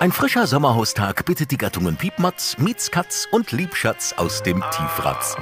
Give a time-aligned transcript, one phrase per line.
[0.00, 5.36] Ein frischer Sommerhaustag bittet die Gattungen Piepmatz, Miezkatz und Liebschatz aus dem Tiefratz.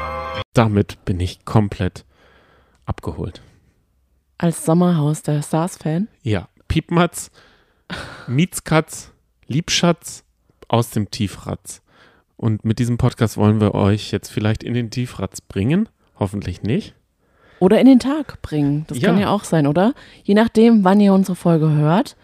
[0.54, 2.04] Damit bin ich komplett
[2.86, 3.42] abgeholt.
[4.38, 6.08] Als Sommerhaus der Stars-Fan?
[6.22, 7.30] Ja, Piepmatz,
[8.26, 9.12] Miezkatz,
[9.46, 10.24] Liebschatz
[10.68, 11.82] aus dem Tiefratz.
[12.38, 15.88] Und mit diesem Podcast wollen wir euch jetzt vielleicht in den Tiefratz bringen.
[16.18, 16.94] Hoffentlich nicht.
[17.60, 18.84] Oder in den Tag bringen.
[18.88, 19.08] Das Ja.
[19.10, 19.94] kann ja auch sein, oder?
[20.24, 22.16] Je nachdem, wann ihr unsere Folge hört.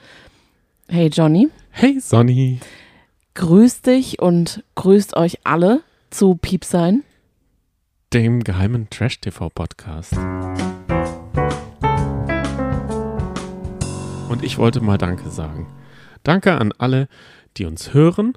[0.94, 2.60] Hey Johnny, Hey Sonny.
[3.32, 7.02] grüß dich und grüßt euch alle zu Piepsein.
[8.12, 10.12] dem geheimen Trash-TV-Podcast.
[14.28, 15.66] Und ich wollte mal Danke sagen.
[16.24, 17.08] Danke an alle,
[17.56, 18.36] die uns hören,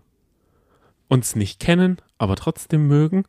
[1.09, 3.25] uns nicht kennen, aber trotzdem mögen,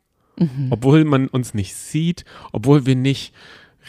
[0.69, 3.33] obwohl man uns nicht sieht, obwohl wir nicht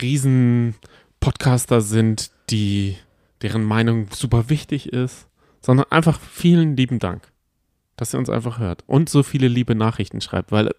[0.03, 0.75] riesen
[1.21, 2.97] Podcaster sind, die
[3.43, 5.28] deren Meinung super wichtig ist,
[5.61, 7.31] sondern einfach vielen lieben Dank
[7.99, 10.71] dass ihr uns einfach hört und so viele liebe Nachrichten schreibt, weil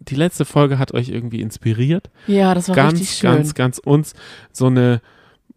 [0.00, 2.10] die letzte Folge hat euch irgendwie inspiriert.
[2.26, 3.30] Ja, das war richtig Ganz, schön.
[3.30, 4.14] ganz, ganz uns
[4.52, 5.00] so eine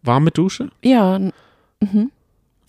[0.02, 0.70] warme Dusche.
[0.82, 2.10] ja, mhm.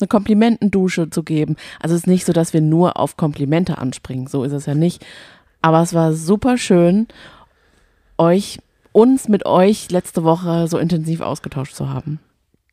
[0.02, 1.56] eine Komplimentendusche zu geben.
[1.80, 4.73] Also es ist nicht so, dass wir nur auf Komplimente anspringen, so ist es ja
[4.73, 5.06] nicht.
[5.62, 7.08] Aber es war super schön,
[8.17, 8.59] euch,
[8.91, 12.19] uns mit euch letzte Woche so intensiv ausgetauscht zu haben.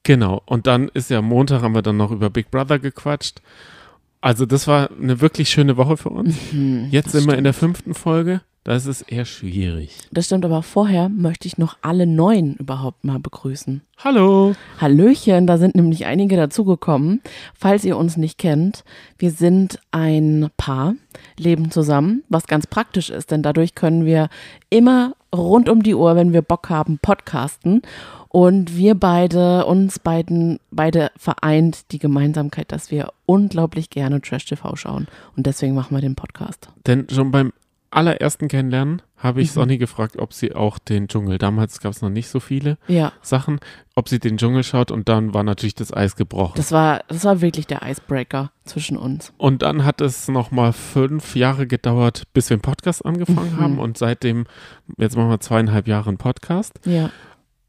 [0.06, 0.40] Genau.
[0.46, 3.42] Und dann ist ja Montag, haben wir dann noch über Big Brother gequatscht.
[4.20, 6.36] Also das war eine wirklich schöne Woche für uns.
[6.52, 8.40] Mhm, Jetzt sind wir in der fünften Folge.
[8.62, 9.96] Da ist es eher schwierig.
[10.12, 13.82] Das stimmt, aber vorher möchte ich noch alle Neuen überhaupt mal begrüßen.
[13.98, 14.54] Hallo.
[14.80, 17.20] Hallöchen, da sind nämlich einige dazugekommen.
[17.54, 18.84] Falls ihr uns nicht kennt,
[19.18, 20.94] wir sind ein Paar,
[21.40, 24.28] leben zusammen, was ganz praktisch ist, denn dadurch können wir
[24.70, 27.82] immer rund um die Uhr, wenn wir Bock haben, podcasten.
[28.28, 34.76] Und wir beide, uns beiden, beide vereint die Gemeinsamkeit, dass wir unglaublich gerne Trash TV
[34.76, 35.06] schauen.
[35.36, 36.68] Und deswegen machen wir den Podcast.
[36.86, 37.52] Denn schon beim
[37.96, 39.54] allerersten Kennenlernen habe ich Mhm.
[39.54, 43.12] Sonny gefragt, ob sie auch den Dschungel, damals gab es noch nicht so viele Ja,
[43.22, 43.58] Sachen,
[43.94, 46.52] ob sie den Dschungel schaut und dann war natürlich das Eis gebrochen.
[46.56, 49.32] das war, das war wirklich der Icebreaker zwischen uns.
[49.38, 53.60] Und dann hat es nochmal fünf Jahre gedauert, bis wir einen Podcast angefangen Mhm.
[53.60, 53.78] haben.
[53.78, 54.44] Und seitdem,
[54.98, 56.78] jetzt machen wir zweieinhalb Jahre einen Podcast.
[56.84, 57.10] Ja.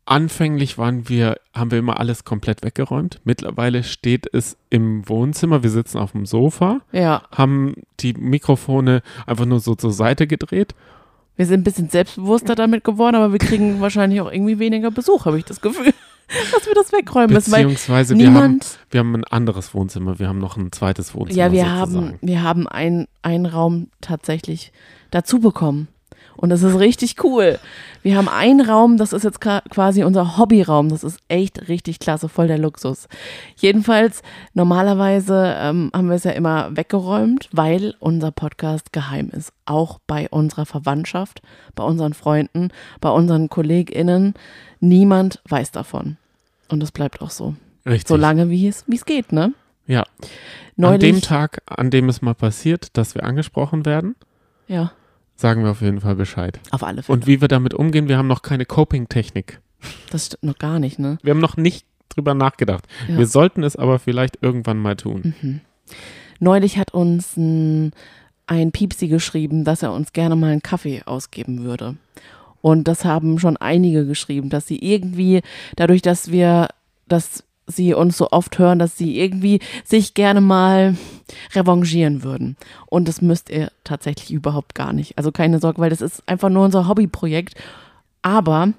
[0.08, 3.20] Anfänglich waren wir, haben wir immer alles komplett weggeräumt.
[3.26, 5.64] Mittlerweile steht es im Wohnzimmer.
[5.64, 10.74] Wir sitzen auf dem Sofa, Ja, haben die Mikrofone einfach nur so zur Seite gedreht.
[11.36, 15.26] Wir sind ein bisschen selbstbewusster damit geworden, aber wir kriegen wahrscheinlich auch irgendwie weniger Besuch,
[15.26, 15.94] habe ich das Gefühl,
[16.54, 17.52] dass wir das wegräumen müssen.
[17.52, 20.20] Beziehungsweise wir haben, wir haben ein anderes Wohnzimmer.
[20.20, 21.38] Wir haben noch ein zweites Wohnzimmer.
[21.38, 22.08] ja, wir sozusagen.
[22.08, 24.72] haben, wir haben ein- einen Raum tatsächlich
[25.12, 25.90] dazu bekommen.
[26.38, 27.60] Und das ist richtig cool.
[28.04, 30.90] Wir haben einen Raum, das ist jetzt quasi unser Hobbyraum.
[30.90, 33.08] Das ist echt richtig klasse, voll der Luxus.
[33.58, 34.22] Jedenfalls,
[34.54, 39.52] normalerweise ähm, haben wir es ja immer weggeräumt, weil unser Podcast geheim ist.
[39.66, 41.42] Auch bei unserer Verwandtschaft,
[41.76, 42.70] bei unseren Freunden,
[43.02, 44.36] bei unseren KollegInnen.
[44.80, 46.18] Niemand weiß davon.
[46.70, 47.56] Und das bleibt auch so.
[47.86, 48.08] Richtig.
[48.08, 49.54] So lange, wie es, wie es geht, ne?
[49.88, 50.02] Ja.
[50.02, 50.08] An
[50.76, 54.16] Neulich, dem Tag, an dem es mal passiert, dass wir angesprochen werden,
[54.68, 54.92] ja,
[55.38, 56.60] sagen wir auf jeden Fall Bescheid.
[56.72, 57.16] auf alle Fälle.
[57.16, 59.62] Und wie wir damit umgehen, wir haben noch keine Coping-Technik.
[60.12, 61.20] Das stimmt noch gar nicht, ne?
[61.22, 62.86] Wir haben noch nicht drüber nachgedacht.
[63.08, 63.20] Ja.
[63.20, 65.36] Wir sollten es aber vielleicht irgendwann mal tun.
[65.42, 65.62] Mhm.
[66.40, 67.92] Neulich hat uns ein,
[68.48, 71.96] ein Piepsi geschrieben, dass er uns gerne mal einen Kaffee ausgeben würde.
[72.62, 75.42] Und das haben schon einige geschrieben, dass sie irgendwie,
[75.76, 76.70] dadurch, dass wir,
[77.08, 80.96] dass sie uns so oft hören, dass sie irgendwie sich gerne mal
[81.54, 82.56] revanchieren würden.
[82.88, 85.18] Und das müsst ihr tatsächlich überhaupt gar nicht.
[85.18, 87.56] Also keine Sorge, weil das ist einfach nur unser Hobbyprojekt.
[88.22, 88.70] Aber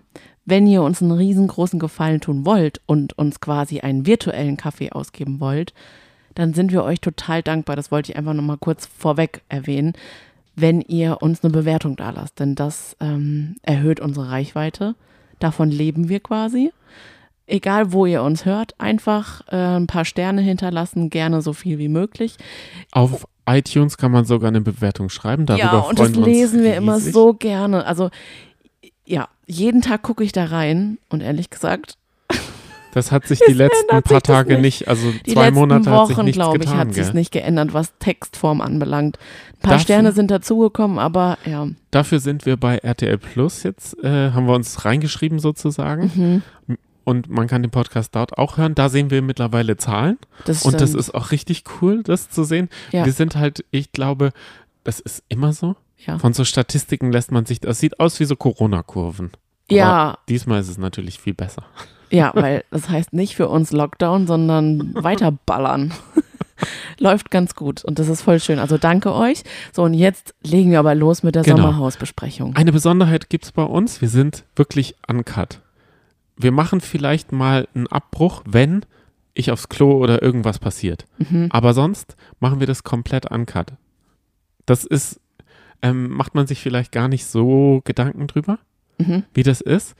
[0.46, 5.40] wenn ihr uns einen riesengroßen Gefallen tun wollt und uns quasi einen virtuellen Kaffee ausgeben
[5.40, 5.74] wollt,
[6.34, 7.76] dann sind wir euch total dankbar.
[7.76, 9.92] Das wollte ich einfach nochmal kurz vorweg erwähnen,
[10.56, 12.40] wenn ihr uns eine Bewertung da lasst.
[12.40, 14.94] Denn das ähm, erhöht unsere Reichweite.
[15.38, 16.72] Davon leben wir quasi.
[17.50, 21.88] Egal, wo ihr uns hört, einfach äh, ein paar Sterne hinterlassen, gerne so viel wie
[21.88, 22.36] möglich.
[22.92, 25.46] Auf iTunes kann man sogar eine Bewertung schreiben.
[25.46, 27.14] Darüber ja, und das wir lesen wir immer riesig.
[27.14, 27.86] so gerne.
[27.86, 28.10] Also,
[29.06, 31.96] ja, jeden Tag gucke ich da rein und ehrlich gesagt,
[32.94, 34.80] Das hat sich die letzten paar Tage nicht.
[34.80, 36.78] nicht, also die zwei Monate hat sich Wochen, nichts glaube ich, getan.
[36.78, 39.18] hat sich nicht geändert, was Textform anbelangt.
[39.18, 41.68] Ein paar Dafür- Sterne sind dazugekommen, aber ja.
[41.90, 46.42] Dafür sind wir bei RTL Plus jetzt, äh, haben wir uns reingeschrieben sozusagen.
[46.66, 46.76] Mhm,
[47.08, 48.74] Und man kann den Podcast dort auch hören.
[48.74, 50.18] Da sehen wir mittlerweile Zahlen.
[50.44, 52.68] das Und das ist auch richtig cool, das zu sehen.
[52.92, 53.06] Ja.
[53.06, 54.32] Wir sind halt, ich glaube,
[54.84, 55.74] das ist immer so.
[56.06, 56.18] ja.
[56.18, 59.30] Von so Statistiken lässt man sich, das sieht aus wie so Corona-Kurven.
[59.70, 61.62] ja, Diesmal ist es natürlich viel besser.
[62.10, 65.94] ja, weil das heißt nicht für uns Lockdown, sondern weiterballern.
[66.98, 68.58] Läuft ganz gut und das ist voll schön.
[68.58, 69.44] Also danke euch.
[69.72, 71.56] So, und jetzt legen wir aber los mit der Genau.
[71.56, 72.54] Sommerhausbesprechung.
[72.54, 75.60] Eine Besonderheit gibt es bei uns, wir sind wirklich uncut.
[76.38, 78.84] Wir machen vielleicht mal einen Abbruch, wenn
[79.34, 81.06] ich aufs Klo oder irgendwas passiert.
[81.18, 81.48] Mhm.
[81.50, 83.72] Aber sonst machen wir das komplett uncut.
[84.66, 85.20] Das ist,
[85.82, 88.58] ähm, macht man sich vielleicht gar nicht so Gedanken drüber,
[88.98, 89.24] Mhm.
[89.34, 89.94] wie das ist.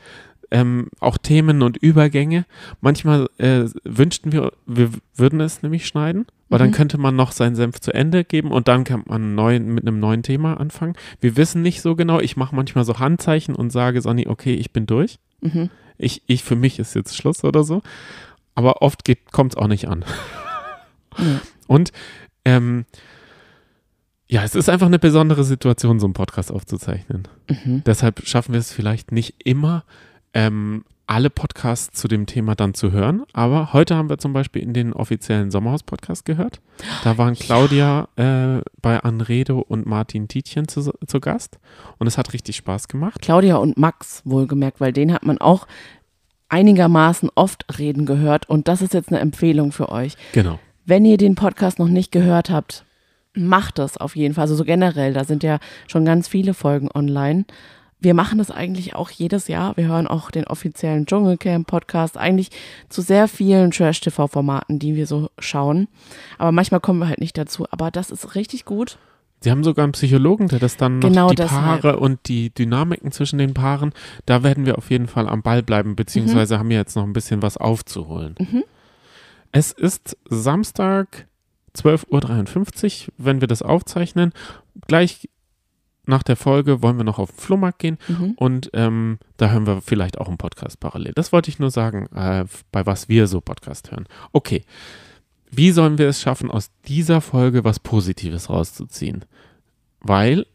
[0.50, 2.46] Ähm, auch Themen und Übergänge.
[2.80, 6.74] Manchmal äh, wünschten wir, wir würden es nämlich schneiden, weil dann Mhm.
[6.74, 10.00] könnte man noch seinen Senf zu Ende geben und dann kann man neu, mit einem
[10.00, 10.94] neuen Thema anfangen.
[11.20, 12.20] Wir wissen nicht so genau.
[12.20, 15.18] Ich mache manchmal so Handzeichen und sage Sonny, okay, ich bin durch.
[15.40, 15.70] Mhm.
[15.98, 17.82] Ich, ich für mich ist jetzt Schluss oder so.
[18.54, 19.02] Aber oft
[19.32, 20.04] kommt es auch nicht an.
[21.18, 21.40] Ja.
[21.66, 21.90] Und
[22.44, 22.84] ähm,
[24.28, 27.26] ja, es ist einfach eine besondere Situation, so einen Podcast aufzuzeichnen.
[27.48, 27.82] Mhm.
[27.84, 29.84] Deshalb schaffen wir es vielleicht nicht immer,
[30.34, 33.24] ähm, alle Podcasts zu dem Thema dann zu hören.
[33.32, 36.60] Aber heute haben wir zum Beispiel in den offiziellen Sommerhaus-Podcast gehört.
[37.02, 41.58] Da waren Claudia äh, bei Anredo und Martin Tietjen zu, zu Gast.
[41.98, 43.22] Und es hat richtig Spaß gemacht.
[43.22, 45.66] Claudia und Max wohlgemerkt, weil den hat man auch
[46.48, 50.14] einigermaßen oft reden gehört und das ist jetzt eine Empfehlung für euch.
[50.32, 50.58] Genau.
[50.86, 52.84] Wenn ihr den Podcast noch nicht gehört habt,
[53.34, 54.42] macht es auf jeden Fall.
[54.42, 57.44] Also so generell, da sind ja schon ganz viele Folgen online.
[58.00, 59.76] Wir machen das eigentlich auch jedes Jahr.
[59.76, 62.50] Wir hören auch den offiziellen Dschungelcamp-Podcast, eigentlich
[62.88, 65.88] zu sehr vielen Trash-TV-Formaten, die wir so schauen.
[66.38, 67.66] Aber manchmal kommen wir halt nicht dazu.
[67.70, 68.98] Aber das ist richtig gut.
[69.40, 71.82] Sie haben sogar einen Psychologen, der das dann noch Genau die deshalb.
[71.82, 73.92] Paare und die Dynamiken zwischen den Paaren,
[74.26, 77.12] da werden wir auf jeden Fall am Ball bleiben, beziehungsweise haben wir jetzt noch ein
[77.12, 78.34] bisschen was aufzuholen.
[78.38, 78.64] Mhm.
[79.52, 81.26] Es ist Samstag
[81.76, 84.32] 12.53 Uhr, wenn wir das aufzeichnen.
[84.88, 85.28] Gleich
[86.08, 88.32] nach der Folge wollen wir noch auf den Flohmarkt gehen Mhm.
[88.36, 91.12] und ähm, da hören wir vielleicht auch einen Podcast parallel.
[91.14, 94.06] Das wollte ich nur sagen, äh, bei was wir so Podcast hören.
[94.32, 94.64] Okay,
[95.50, 99.24] wie sollen wir es schaffen, aus dieser Folge was Positives rauszuziehen?
[100.00, 100.46] Weil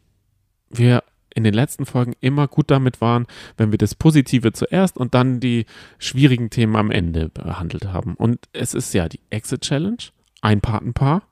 [0.70, 1.02] wir
[1.34, 5.40] in den letzten Folgen immer gut damit waren, wenn wir das Positive zuerst und dann
[5.40, 5.66] die
[5.98, 8.14] schwierigen Themen am Ende behandelt haben.
[8.14, 9.98] Und es ist ja die Exit Challenge.
[10.42, 11.22] Ein Patenpaar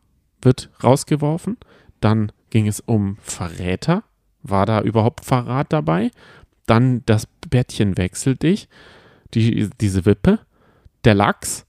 [0.41, 1.57] wird rausgeworfen.
[2.01, 4.03] Dann ging es um Verräter.
[4.43, 6.11] War da überhaupt Verrat dabei?
[6.67, 8.69] Dann das Bettchen wechselt dich.
[9.35, 10.41] Die, diese Wippe.
[11.05, 11.67] Der Lachs.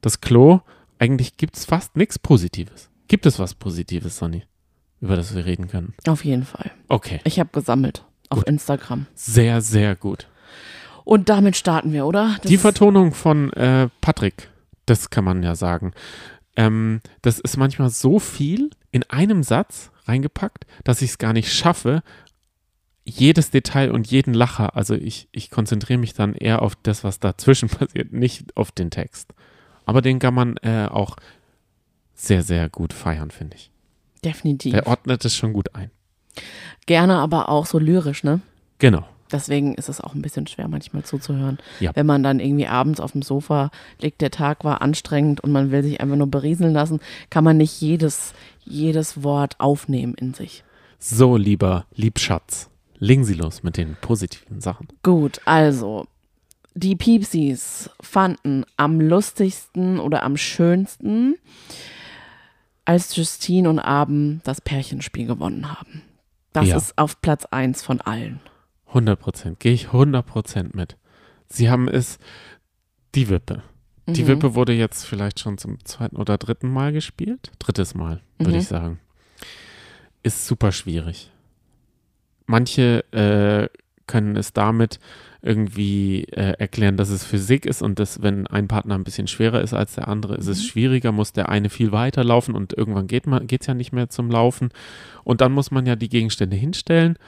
[0.00, 0.60] Das Klo.
[0.98, 2.90] Eigentlich gibt es fast nichts Positives.
[3.08, 4.44] Gibt es was Positives, Sonny,
[5.00, 5.94] über das wir reden können?
[6.06, 6.70] Auf jeden Fall.
[6.88, 7.20] Okay.
[7.24, 8.48] Ich habe gesammelt auf Gut.
[8.48, 9.06] Instagram.
[9.14, 10.28] Sehr, sehr gut.
[11.04, 12.36] Und damit starten wir, oder?
[12.40, 14.50] Das Die Vertonung von äh, Patrick,
[14.86, 15.92] das kann man ja sagen.
[16.56, 21.52] Ähm, das ist manchmal so viel in einem Satz reingepackt, dass ich es gar nicht
[21.52, 22.02] schaffe,
[23.04, 27.20] jedes Detail und jeden Lacher, also ich, ich konzentriere mich dann eher auf das, was
[27.20, 29.34] dazwischen passiert, nicht auf den Text.
[29.86, 31.16] Aber den kann man äh, auch
[32.14, 33.70] sehr, sehr gut feiern, finde ich.
[34.24, 34.72] definitiv.
[34.72, 35.90] Der ordnet es schon gut ein.
[36.86, 38.40] Gerne aber auch so lyrisch, ne?
[38.78, 39.04] Genau.
[39.32, 41.58] Deswegen ist es auch ein bisschen schwer manchmal zuzuhören.
[41.80, 41.90] Ja.
[41.94, 43.70] Wenn man dann irgendwie abends auf dem Sofa
[44.00, 47.56] liegt, der Tag war anstrengend und man will sich einfach nur berieseln lassen, kann man
[47.56, 48.32] nicht jedes,
[48.64, 50.64] jedes Wort aufnehmen in sich.
[50.98, 54.88] So, lieber Liebschatz, legen Sie los mit den positiven Sachen.
[55.02, 56.06] Gut, also
[56.74, 61.36] die Piepsis fanden am lustigsten oder am schönsten,
[62.84, 66.02] als Justine und Abend das Pärchenspiel gewonnen haben.
[66.52, 66.76] Das Ja.
[66.76, 68.40] ist auf Platz 1 von allen.
[68.88, 70.96] 100 Prozent, gehe ich 100 Prozent mit.
[71.48, 72.18] Sie haben es,
[73.14, 73.62] die Wippe.
[74.06, 74.28] Die Mhm.
[74.28, 77.50] Wippe wurde jetzt vielleicht schon zum zweiten oder dritten Mal gespielt.
[77.58, 78.58] Drittes Mal, würde Mhm.
[78.58, 78.98] ich sagen.
[80.22, 81.30] Ist super schwierig.
[82.46, 83.68] Manche äh,
[84.06, 84.98] können es damit
[85.40, 89.62] irgendwie äh, erklären, dass es Physik ist und dass, wenn ein Partner ein bisschen schwerer
[89.62, 90.66] ist als der andere, ist es Mhm.
[90.66, 93.26] schwieriger, muss der eine viel weiter laufen und irgendwann geht
[93.60, 94.70] es ja nicht mehr zum Laufen.
[95.22, 97.18] Und dann muss man ja die Gegenstände hinstellen.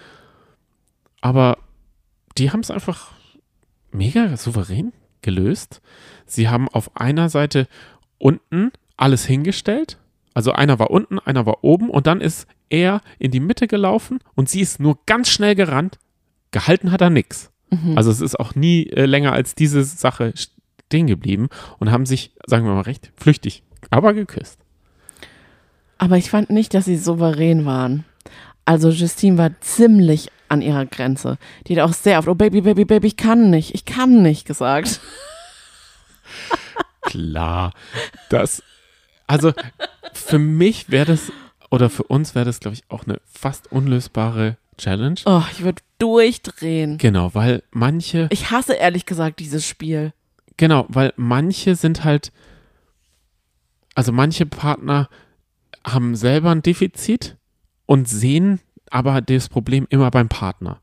[1.23, 1.59] Aber
[2.37, 3.12] die haben es einfach
[3.92, 4.92] mega souverän
[5.26, 5.83] gelöst.
[6.25, 7.68] Sie haben auf einer Seite
[8.16, 9.99] unten alles hingestellt.
[10.33, 14.21] Also einer war unten, einer war oben und dann ist er in die Mitte gelaufen
[14.35, 15.99] und sie ist nur ganz schnell gerannt.
[16.52, 17.50] Gehalten hat er nichts.
[17.71, 17.99] Mhm.
[17.99, 22.33] Also es ist auch nie äh, länger als diese Sache stehen geblieben und haben sich,
[22.47, 24.59] sagen wir mal recht, flüchtig, aber geküsst.
[25.99, 28.04] Aber ich fand nicht, dass sie souverän waren.
[28.64, 31.38] Also Justine war ziemlich an ihrer Grenze.
[31.66, 34.46] Die hat auch sehr oft, oh Baby, Baby, Baby, ich kann nicht, ich kann nicht
[34.46, 35.00] gesagt.
[37.02, 37.72] Klar,
[38.30, 38.62] das,
[39.26, 39.52] also
[40.12, 41.30] für mich wäre das,
[41.70, 45.20] oder für uns wäre das, glaube ich, auch eine fast unlösbare Challenge.
[45.24, 46.98] Oh, ich würde durchdrehen.
[46.98, 50.12] Genau, weil manche, Ich hasse ehrlich gesagt dieses Spiel.
[50.56, 52.32] genau, weil manche sind halt
[53.94, 55.08] also manche Partner
[55.82, 57.36] haben selber ein Defizit
[57.86, 58.60] und sehen
[58.90, 60.81] aber das Problem immer beim Partner.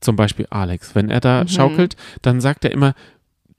[0.00, 0.94] Zum Beispiel Alex.
[0.94, 1.48] Wenn er da Mhm.
[1.48, 2.94] schaukelt, dann sagt er immer,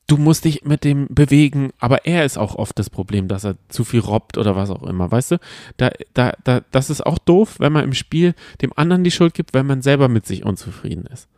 [0.08, 3.56] du musst dich mit dem bewegen, aber er ist auch oft das Problem, dass er
[3.70, 5.38] zu viel robbt oder was auch immer, weißt du?
[5.78, 9.34] Da, da, da, das ist auch doof, wenn man im Spiel dem anderen die Schuld
[9.34, 11.30] gibt, wenn man selber mit sich unzufrieden ist.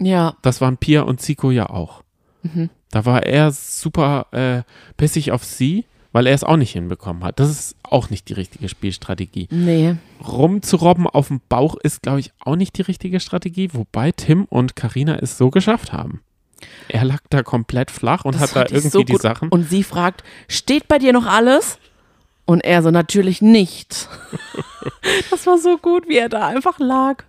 [0.00, 2.02] Ja, Das waren Pia und Zico ja auch.
[2.42, 2.70] Mhm.
[2.90, 4.62] Da war er super äh,
[4.96, 7.38] pissig auf sie, weil er es auch nicht hinbekommen hat.
[7.40, 9.48] Das ist auch nicht die richtige Spielstrategie.
[9.50, 9.96] nee.
[10.26, 14.74] Rumzurobben auf dem Bauch ist, glaube ich, auch nicht die richtige Strategie, wobei Tim und
[14.74, 16.22] Karina es so geschafft haben.
[16.88, 19.16] Er lag da komplett flach und Das hat da irgendwie so die.
[19.16, 19.48] Sachen.
[19.48, 21.78] Und sie fragt, steht bei dir noch alles?
[22.46, 24.08] Und er so, natürlich nicht.
[25.30, 27.24] das war so gut, wie er da einfach lag.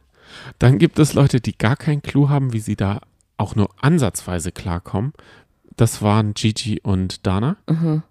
[0.58, 3.02] Dann gibt es Leute, die gar keinen Clou haben, wie sie da
[3.38, 5.14] auch nur ansatzweise klarkommen.
[5.76, 7.58] Das waren Gigi und Dana.
[7.70, 8.04] Mhm.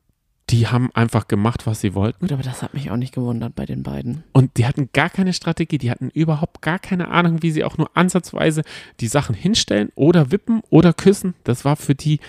[0.51, 2.21] Die haben einfach gemacht, was sie wollten.
[2.21, 4.25] Gut, aber das hat mich auch nicht gewundert bei den beiden.
[4.33, 7.77] Und die hatten gar keine Strategie, die hatten überhaupt gar keine Ahnung, wie sie auch
[7.77, 8.63] nur ansatzweise
[9.01, 11.35] die Sachen hinstellen oder wippen oder küssen.
[11.45, 12.21] Das war für die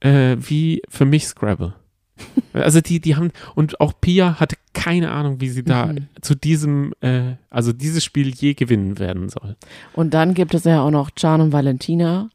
[0.00, 1.74] äh, wie für mich Scrabble.
[2.52, 6.08] Also die, die haben, und auch Pia hatte keine Ahnung, wie sie da Mhm.
[6.20, 9.54] zu diesem, äh, also dieses Spiel je gewinnen werden soll.
[9.92, 12.30] Und dann gibt es ja auch noch Can und Valentina.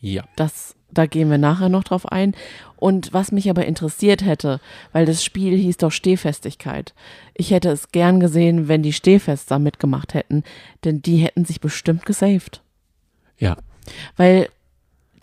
[0.00, 0.24] Ja.
[0.36, 2.34] Das, da gehen wir nachher noch drauf ein.
[2.76, 4.60] Und was mich aber interessiert hätte,
[4.92, 6.94] weil das Spiel hieß doch Stehfestigkeit.
[7.34, 10.44] Ich hätte es gern gesehen, wenn die Stehfest da mitgemacht hätten,
[10.84, 12.62] denn die hätten sich bestimmt gesaved.
[13.38, 13.56] Ja.
[14.16, 14.48] Weil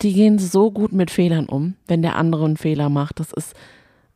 [0.02, 3.20] die gehen so gut mit Fehlern um, wenn der andere einen Fehler macht.
[3.20, 3.54] Das ist,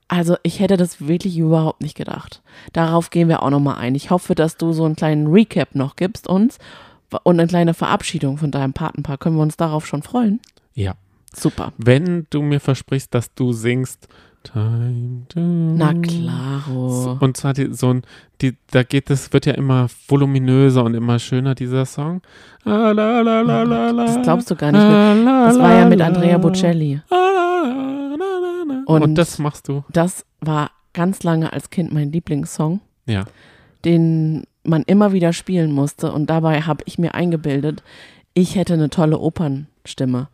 [0.09, 2.43] also ich hätte das wirklich überhaupt nicht gedacht.
[2.73, 3.95] Darauf gehen wir auch nochmal ein.
[3.95, 6.59] Ich hoffe, dass du so einen kleinen Recap noch gibst uns
[7.23, 9.19] und eine kleine Verabschiedung von deinem Patenpaar.
[9.19, 10.41] Können wir uns darauf schon freuen?
[10.75, 10.95] Ja.
[11.35, 11.73] Super.
[11.79, 14.09] Wenn du mir versprichst, dass du singst
[14.45, 17.19] Time to Na klaro.
[17.21, 18.03] Und zwar die, so ein,
[18.41, 22.23] die, da geht es, wird ja immer voluminöser und immer schöner, dieser Song.
[22.65, 24.07] Ah, la, la, la, la, la.
[24.07, 24.81] Das glaubst du gar nicht.
[24.81, 26.01] Ah, Das war ja mit.
[26.01, 27.01] Andrea Bocelli.
[27.11, 28.15] Ah.
[28.87, 29.85] Und- Und das machst du.
[29.91, 32.81] Das war ganz lange als Kind mein Lieblingssong.
[33.07, 33.25] Ja.
[33.85, 36.13] den man immer wieder spielen musste.
[36.13, 37.83] Und dabei habe ich mir eingebildet,
[38.35, 40.29] ich hätte eine tolle Opernstimme.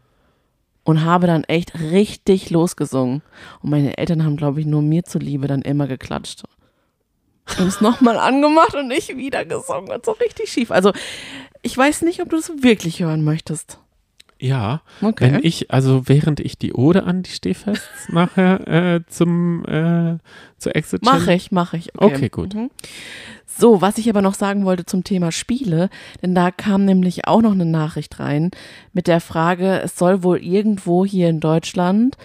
[0.84, 3.22] Und habe dann echt richtig losgesungen.
[3.62, 6.44] Und meine Eltern haben, glaube ich, nur mir zuliebe dann immer geklatscht.
[7.46, 10.70] Haben es nochmal angemacht und ich wieder gesungen und so richtig schief.
[10.70, 10.92] Also,
[11.62, 13.78] ich weiß nicht, ob du es wirklich hören möchtest.
[14.38, 14.82] Ja.
[15.00, 15.32] Okay.
[15.32, 20.18] Wenn ich, also während ich die Ode an die Stehfests nachher äh, zum äh,
[20.58, 21.98] zur Exit Mache ich, mache ich.
[21.98, 22.54] Okay, gut.
[22.54, 22.70] Mhm.
[23.56, 25.88] So, was ich aber noch sagen wollte zum Thema Spiele,
[26.22, 28.50] denn da kam nämlich auch noch eine Nachricht rein
[28.92, 32.16] mit der Frage, es soll wohl irgendwo hier in Deutschland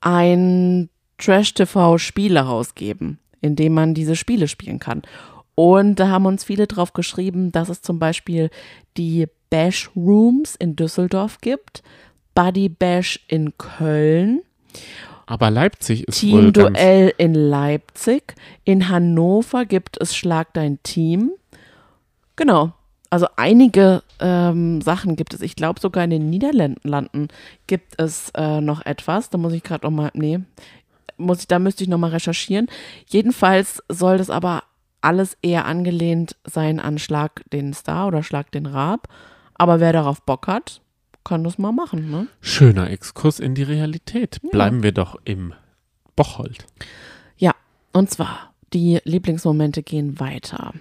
[0.00, 5.02] ein Trash-TV-Spiel herausgeben, in dem man diese Spiele spielen kann.
[5.54, 8.50] Und da haben uns viele drauf geschrieben, dass es zum Beispiel
[8.98, 11.82] die Bash Rooms in Düsseldorf gibt,
[12.34, 14.42] Buddy Bash in Köln,
[15.26, 18.34] Aber Leipzig ist Teamduell in Leipzig.
[18.64, 21.32] In Hannover gibt es Schlag dein Team.
[22.36, 22.72] Genau.
[23.10, 25.40] Also einige ähm, Sachen gibt es.
[25.40, 27.28] Ich glaube sogar in den Niederlanden
[27.66, 29.30] gibt es äh, noch etwas.
[29.30, 30.40] Da muss ich gerade noch mal, nee,
[31.16, 32.68] muss ich, da müsste ich noch mal recherchieren.
[33.06, 34.62] Jedenfalls soll das aber
[35.00, 39.08] alles eher angelehnt sein an Schlag den Star oder Schlag den Rab.
[39.54, 40.80] Aber wer darauf Bock hat,
[41.26, 42.28] kann das mal machen, ne?
[42.40, 44.40] schöner Exkurs in die Realität.
[44.50, 45.54] Bleiben wir doch im
[46.14, 46.64] Bocholt.
[47.36, 47.52] Ja,
[47.92, 50.72] und zwar, die Lieblingsmomente gehen weiter.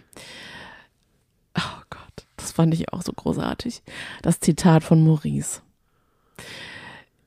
[1.58, 3.82] Oh Gott, das fand ich auch so großartig.
[4.22, 5.62] Das Zitat von Maurice.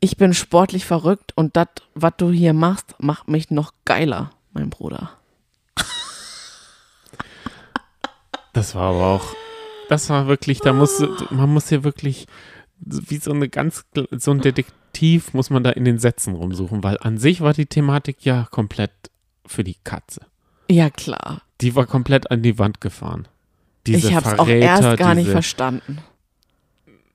[0.00, 4.70] Ich bin sportlich verrückt und das, was du hier machst, macht mich noch geiler, mein
[4.70, 5.10] Bruder.
[8.52, 9.34] Das war aber auch,
[9.88, 12.26] das war wirklich, da muss, man muss hier wirklich,
[12.80, 16.98] wie so eine ganz, so ein Detektiv muss man da in den Sätzen rumsuchen, weil
[17.00, 18.92] an sich war die Thematik ja komplett
[19.46, 20.22] für die Katze.
[20.70, 21.42] Ja, klar.
[21.60, 23.26] Die war komplett an die Wand gefahren.
[23.86, 25.98] Diese ich habe es Verräter, auch erst gar nicht diese, verstanden.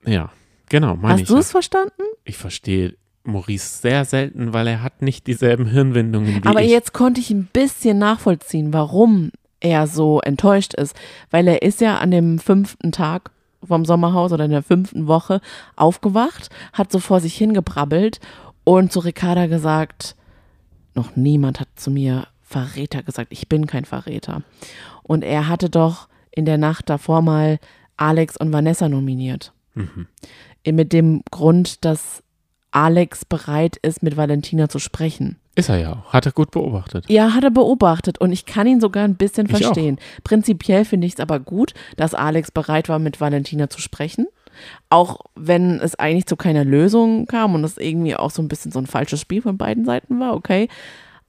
[0.04, 0.30] Ja,
[0.68, 1.20] genau, meine.
[1.20, 1.40] Hast du ja.
[1.40, 2.02] es verstanden?
[2.24, 6.70] Ich verstehe Maurice sehr selten, weil er hat nicht dieselben Hirnwindungen wie Aber ich.
[6.70, 9.30] jetzt konnte ich ein bisschen nachvollziehen, warum
[9.60, 10.94] er so enttäuscht ist.
[11.30, 13.30] Weil er ist ja an dem fünften Tag
[13.66, 15.40] vom Sommerhaus oder in der fünften Woche
[15.76, 18.20] aufgewacht, hat so vor sich hingebrabbelt
[18.64, 20.16] und zu Ricarda gesagt,
[20.94, 23.32] noch niemand hat zu mir Verräter gesagt.
[23.32, 24.42] Ich bin kein Verräter.
[25.02, 27.58] Und er hatte doch in der Nacht davor mal
[27.96, 29.52] Alex und Vanessa nominiert.
[29.74, 30.06] Mhm.
[30.66, 32.22] Mit dem Grund, dass
[32.70, 35.38] Alex bereit ist, mit Valentina zu sprechen.
[35.56, 36.12] Ist er ja auch.
[36.12, 37.04] Hat er gut beobachtet.
[37.08, 39.58] Ja, hat er beobachtet und ich kann ihn sogar ein bisschen Ich auch.
[39.58, 39.98] verstehen.
[40.24, 44.26] Prinzipiell finde ich es aber gut, dass Alex bereit war, mit Valentina zu sprechen.
[44.90, 48.70] Auch wenn es eigentlich zu keiner Lösung kam und es irgendwie auch so ein bisschen
[48.72, 50.68] so ein falsches Spiel von beiden Seiten war, okay.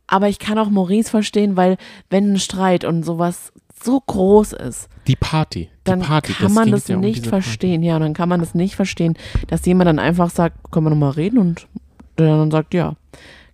[0.07, 1.77] Aber ich kann auch Maurice verstehen, weil
[2.11, 3.51] wenn ein Streit und sowas
[3.83, 5.65] so groß ist, Die Party.
[5.65, 6.33] Die dann Party.
[6.33, 7.29] kann man das ja um nicht Party.
[7.29, 7.83] verstehen.
[7.83, 9.15] Ja, und dann kann man das nicht verstehen,
[9.47, 11.67] dass jemand dann einfach sagt, können wir nochmal reden und
[12.17, 12.95] der dann sagt, ja.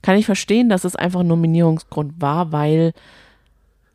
[0.02, 2.94] Kann ich verstehen, dass es einfach ein Nominierungsgrund war, weil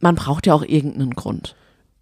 [0.00, 1.56] man braucht ja auch irgendeinen Grund.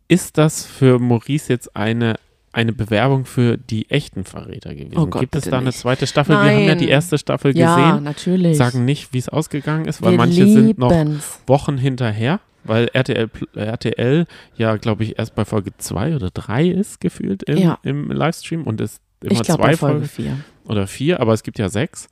[0.08, 2.16] Ist das für Maurice jetzt eine,
[2.52, 4.99] eine Bewerbung für die echten Verräter gewesen?
[4.99, 5.78] Oh Gott, Gibt es da eine nicht.
[5.78, 6.34] zweite Staffel?
[6.37, 6.78] Wir haben ja Nein.
[6.78, 8.04] die erste Staffel Ja, gesehen.
[8.04, 8.56] natürlich.
[8.58, 11.40] Sagen nicht, wie es ausgegangen ist, weil Wir manche sind noch lieben's.
[11.46, 17.00] Wochen hinterher, weil RTL, RTL ja, glaube ich, erst bei Folge 2 oder 3 ist
[17.00, 17.78] gefühlt im, Ja.
[17.82, 20.37] im Livestream und es immer Ich glaube, zwei bei Folge Folgen 4.
[20.66, 22.08] oder vier, aber es gibt ja sechs.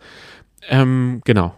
[0.69, 1.55] Ähm, genau.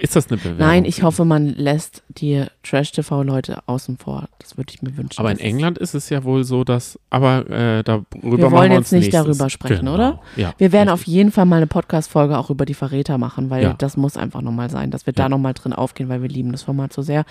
[0.00, 0.58] Ist das eine Bewerbung?
[0.58, 4.28] Nein, ich hoffe, man lässt die Trash-TV-Leute außen vor.
[4.38, 5.18] Das würde ich mir wünschen.
[5.18, 8.78] Aber in England ist es ja wohl so, dass, aber äh, darüber Wir wollen wir
[8.78, 9.24] jetzt nicht nächstes.
[9.24, 9.94] darüber sprechen, genau.
[9.94, 10.20] oder?
[10.36, 11.14] Ja, Wir werden auf richtig.
[11.14, 13.74] jeden Fall mal eine Podcast-Folge auch über die Verräter machen, weil Ja.
[13.76, 15.24] das muss einfach nochmal sein, dass wir Ja.
[15.24, 17.24] da nochmal drin aufgehen, weil wir lieben das Format so sehr.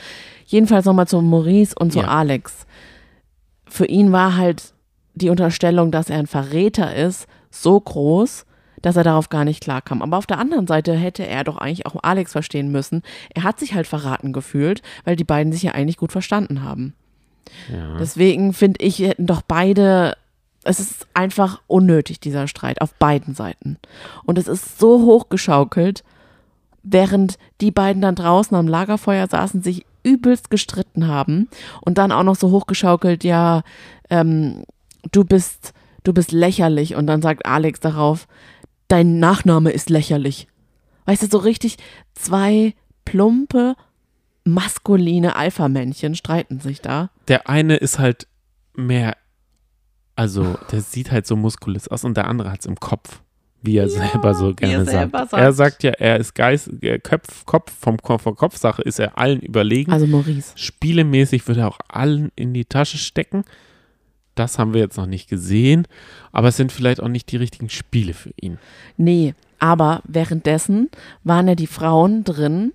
[0.45, 2.07] Jedenfalls nochmal zu Maurice und zu Ja.
[2.09, 2.65] Alex.
[3.65, 4.74] Für ihn war halt
[5.15, 8.45] die Unterstellung, dass er ein Verräter ist, so groß,
[8.81, 10.01] dass er darauf gar nicht klarkam.
[10.01, 13.03] Aber auf der anderen Seite hätte er doch eigentlich auch Alex verstehen müssen.
[13.34, 16.93] Er hat sich halt verraten gefühlt, weil die beiden sich ja eigentlich gut verstanden haben.
[17.72, 17.98] Ja.
[17.98, 20.15] Deswegen finde ich, hätten doch beide,
[20.63, 23.77] es ist einfach unnötig, dieser Streit auf beiden Seiten.
[24.25, 26.03] Und es ist so hochgeschaukelt,
[26.84, 31.50] während die beiden dann draußen am Lagerfeuer saßen, sich übelst gestritten haben
[31.81, 33.63] und dann auch noch so hochgeschaukelt, ja,
[34.10, 34.63] ähm,
[35.12, 36.96] du bist, du bist lächerlich.
[36.96, 38.27] Und dann sagt Alex darauf,
[38.88, 40.48] dein Nachname ist lächerlich.
[41.06, 41.77] Weißt du, so richtig
[42.13, 42.74] zwei
[43.06, 43.75] plumpe,
[44.44, 47.10] maskuline Alpha-Männchen streiten sich da.
[47.27, 48.27] Der eine ist halt
[48.75, 49.15] mehr,
[50.15, 53.21] also der sieht halt so muskulös aus und der andere hat es im Kopf,
[53.62, 55.32] wie er selber so wie er gerne selber sagt.
[55.32, 55.43] sagt.
[55.43, 59.17] Er sagt ja, er ist Geist, äh, Köpf, Kopf, vom, Kopf- von Kopfsache ist er
[59.17, 59.91] allen überlegen.
[59.91, 60.54] Also Maurice.
[60.56, 63.43] Spielemäßig wird er auch allen in die Tasche stecken.
[64.38, 65.88] Das haben wir jetzt noch nicht gesehen,
[66.32, 68.58] aber es sind vielleicht auch nicht die richtigen Spiele für ihn.
[68.95, 70.89] Nee, aber währenddessen
[71.23, 72.73] waren ja die Frauen drin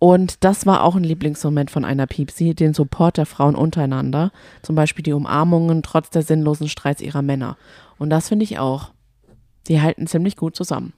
[0.00, 4.32] und das war auch ein Lieblingsmoment von einer Piepsi, den Support der Frauen untereinander.
[4.62, 7.58] Zum Beispiel die Umarmungen trotz der sinnlosen Streits ihrer Männer.
[7.98, 8.92] Und das finde ich auch.
[9.68, 10.94] Die halten ziemlich gut zusammen.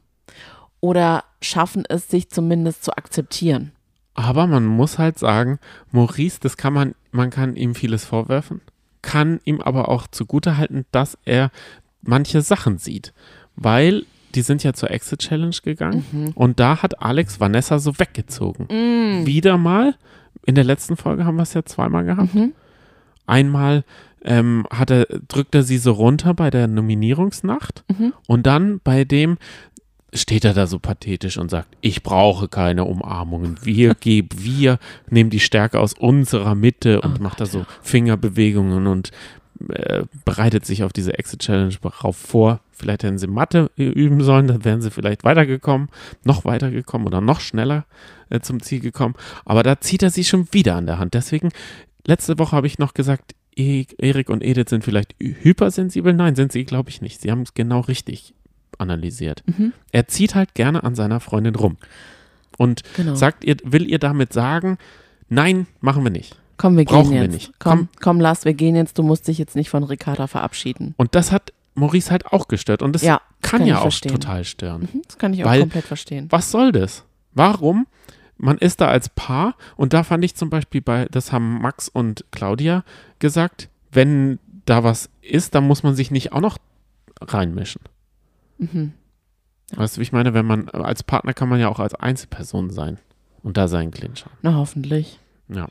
[0.81, 3.73] Oder schaffen es, sich zumindest zu akzeptieren.
[4.15, 5.59] Aber man muss halt sagen,
[5.91, 8.61] Maurice, das kann man, man kann ihm vieles vorwerfen,
[9.03, 11.51] kann ihm aber auch zugutehalten, dass er
[12.03, 13.13] manche Sachen sieht.
[13.57, 18.67] Weil die sind ja zur Exit Challenge gegangen und da hat Alex Vanessa so weggezogen.
[19.27, 19.95] Wieder mal,
[20.47, 22.31] in der letzten Folge haben wir es ja zweimal gehabt.
[23.27, 23.85] Einmal
[24.25, 27.85] ähm, hat er, drückt er sie so runter bei der Nominierungsnacht
[28.27, 29.37] und dann bei dem
[30.15, 33.57] steht er da so pathetisch und sagt, ich brauche keine Umarmungen.
[33.63, 39.11] Wir geben, wir nehmen die Stärke aus unserer Mitte und macht da so Fingerbewegungen und
[39.69, 42.61] äh, bereitet sich auf diese Exit Challenge darauf vor.
[42.73, 45.89] Vielleicht hätten sie Mathe üben sollen, dann wären sie vielleicht weitergekommen,
[46.25, 47.85] noch weitergekommen oder noch schneller
[48.29, 49.15] äh, zum Ziel gekommen.
[49.45, 51.15] Aber da zieht er sie schon wieder an der Hand.
[51.15, 51.51] Deswegen,
[52.07, 56.13] letzte Woche habe ich noch gesagt, E- Erik und Edith sind vielleicht hy- hypersensibel.
[56.13, 57.21] Nein, sind sie, glaube ich, nicht.
[57.21, 58.35] Sie haben es genau richtig
[58.81, 59.43] analysiert.
[59.93, 61.77] Er zieht halt gerne an seiner Freundin rum.
[62.59, 63.15] Und Genau.
[63.15, 64.79] sagt ihr, will ihr damit sagen,
[65.29, 66.37] nein, machen wir nicht.
[66.59, 67.33] Komm, wir brauchen gehen wir jetzt.
[67.33, 67.53] nicht.
[67.59, 68.99] Komm, komm, lass, wir gehen jetzt.
[68.99, 70.95] Du musst dich jetzt nicht von Ricarda verabschieden.
[70.97, 72.83] Und das hat Maurice halt auch gestört.
[72.83, 74.13] Und das Ja, kann, kann ja auch verstehen.
[74.13, 74.89] total stören.
[74.93, 76.27] Hm, Das kann ich auch Weil- komplett verstehen.
[76.31, 77.05] Was soll das?
[77.35, 77.87] Warum?
[78.37, 81.89] Man ist da als Paar und da fand ich zum Beispiel bei, das haben Max
[81.89, 82.85] und Claudia
[83.19, 86.59] gesagt, wenn da was ist, dann muss man sich nicht auch noch
[87.21, 87.81] reinmischen.
[88.63, 88.93] Mhm.
[89.75, 92.71] Weißt du, wie ich meine, wenn man als Partner kann man ja auch als Einzelperson
[92.71, 92.99] sein
[93.43, 94.37] und da seinen Clinch haben.
[94.43, 95.19] Na, hoffentlich.
[95.49, 95.69] Ja.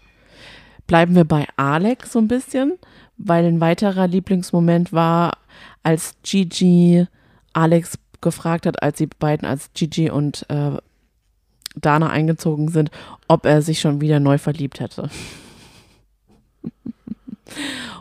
[0.88, 2.74] Bleiben wir bei Alex so ein bisschen,
[3.18, 5.38] weil ein weiterer Lieblingsmoment war,
[5.84, 7.06] als Gigi
[7.54, 10.78] Alex gefragt hat, als sie beiden als Gigi und äh,
[11.76, 12.92] Dana eingezogen sind,
[13.28, 15.10] ob er sich schon wieder neu verliebt hätte.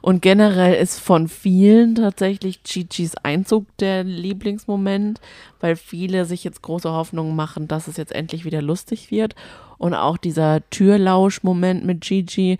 [0.02, 5.20] Und generell ist von vielen tatsächlich Gigi's Einzug der Lieblingsmoment,
[5.60, 9.34] weil viele sich jetzt große Hoffnungen machen, dass es jetzt endlich wieder lustig wird.
[9.78, 12.58] Und auch dieser Türlausch-Moment mit Gigi,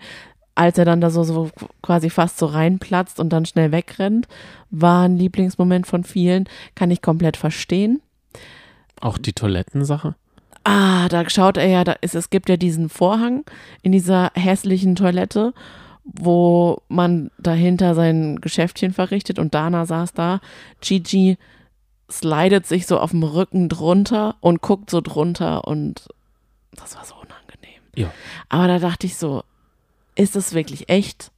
[0.55, 1.49] als er dann da so, so
[1.81, 4.27] quasi fast so reinplatzt und dann schnell wegrennt,
[4.69, 6.47] war ein Lieblingsmoment von vielen.
[6.75, 8.01] Kann ich komplett verstehen.
[8.99, 10.15] Auch die Toilettensache?
[10.63, 13.43] Ah, da schaut er ja, da ist, es gibt ja diesen Vorhang
[13.81, 15.53] in dieser hässlichen Toilette,
[16.03, 20.41] wo man dahinter sein Geschäftchen verrichtet und Dana saß da.
[20.81, 21.37] Gigi
[22.09, 26.09] slidet sich so auf dem Rücken drunter und guckt so drunter und
[26.73, 27.81] das war so unangenehm.
[27.95, 28.11] Ja.
[28.49, 29.43] Aber da dachte ich so,
[30.15, 31.31] ist es wirklich echt?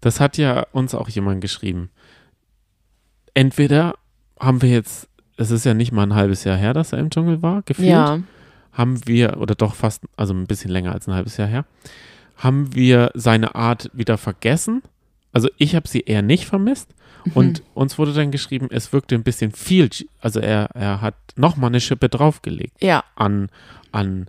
[0.00, 1.90] Das hat ja uns auch jemand geschrieben.
[3.34, 3.94] Entweder
[4.38, 7.10] haben wir jetzt, es ist ja nicht mal ein halbes Jahr her, dass er im
[7.10, 7.88] Dschungel war, gefühlt.
[7.88, 8.20] Ja.
[8.72, 11.64] Haben wir, oder doch fast, also ein bisschen länger als ein halbes Jahr her,
[12.38, 14.82] haben wir seine Art wieder vergessen.
[15.32, 16.94] Also ich habe sie eher nicht vermisst.
[17.34, 21.68] Und uns wurde dann geschrieben, es wirkte ein bisschen viel, also er, er hat nochmal
[21.68, 23.50] eine Schippe draufgelegt Ja, an,
[23.92, 24.28] an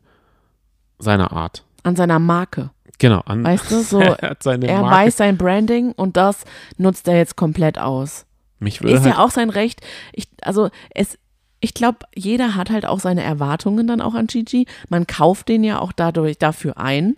[0.97, 1.63] seiner Art.
[1.83, 2.71] an seiner Marke.
[2.97, 6.43] Genau, an Weißt du, so, er er weiß sein Branding und das
[6.77, 8.25] nutzt er jetzt komplett aus.
[8.59, 9.79] Mich würde Ist halt, ja auch sein Recht.
[10.11, 11.17] Ich, also es,
[11.61, 14.65] ich glaube, jeder hat halt auch seine Erwartungen dann auch an Gigi.
[14.89, 17.15] Man kauft den ja auch dadurch dafür ein.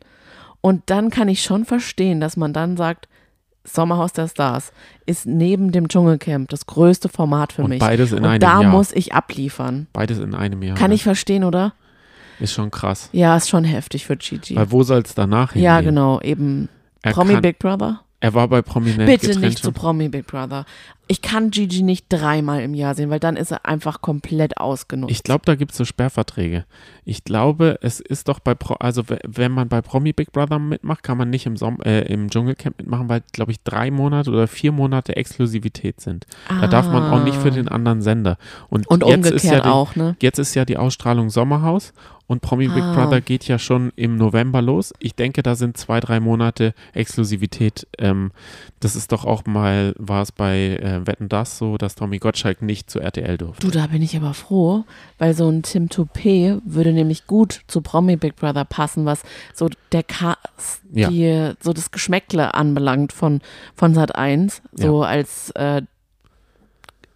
[0.62, 3.08] Und dann kann ich schon verstehen, dass man dann sagt,
[3.64, 4.72] Sommerhaus der Stars
[5.06, 7.80] ist neben dem Dschungelcamp das größte Format für Und mich.
[7.80, 8.72] beides in und einem da Jahr.
[8.72, 9.88] muss ich abliefern.
[9.94, 10.76] beides in einem Jahr.
[10.76, 10.96] Kann ne?
[10.96, 11.74] ich verstehen, oder?
[12.40, 13.10] Ist schon krass.
[13.12, 14.56] Ja, ist schon heftig für Gigi.
[14.56, 15.66] Weil wo soll es danach hingehen?
[15.66, 16.70] Ja, genau, eben.
[17.04, 18.02] Er, Promi kann, Big Brother?
[18.20, 19.74] er war bei Prominent Bitte nicht zu schon.
[19.74, 20.66] Promi Big Brother.
[21.12, 25.12] Ich kann Gigi nicht dreimal im Jahr sehen, weil dann ist er einfach komplett ausgenutzt.
[25.12, 26.64] Ich glaube, da gibt es so Sperrverträge.
[27.04, 31.04] Ich glaube, es ist doch bei, Pro, also wenn man bei Promi Big Brother mitmacht,
[31.04, 34.48] kann man nicht im, Som äh, im Dschungelcamp mitmachen, weil, glaube ich, drei Monate oder
[34.48, 36.28] vier Monate Exklusivität sind.
[36.48, 38.38] Da darf man auch nicht für den anderen Sender.
[38.70, 38.94] Und, Ah.
[38.94, 40.16] Und jetzt ist ja umgekehrt die, auch, ne?
[40.22, 41.92] Jetzt ist ja die Ausstrahlung Sommerhaus
[42.28, 42.94] und Promi Big Ah.
[42.96, 44.94] Brother geht ja schon im November los.
[45.00, 47.86] Ich denke, da sind zwei, drei Monate Exklusivität.
[47.98, 48.32] Ähm,
[48.80, 52.62] das ist doch auch mal, war es bei äh, Wetten Das so, dass Tommy Gottschalk
[52.62, 53.66] nicht zu RTL durfte.
[53.66, 54.84] Du, da bin ich aber froh,
[55.18, 59.70] weil so ein Tim Toupet würde nämlich gut zu Promi Big Brother passen, was so
[59.92, 61.10] der Cast, Ja.
[61.10, 63.42] die, so das Geschmäckle anbelangt von,
[63.76, 65.82] von Sat 1, so als äh,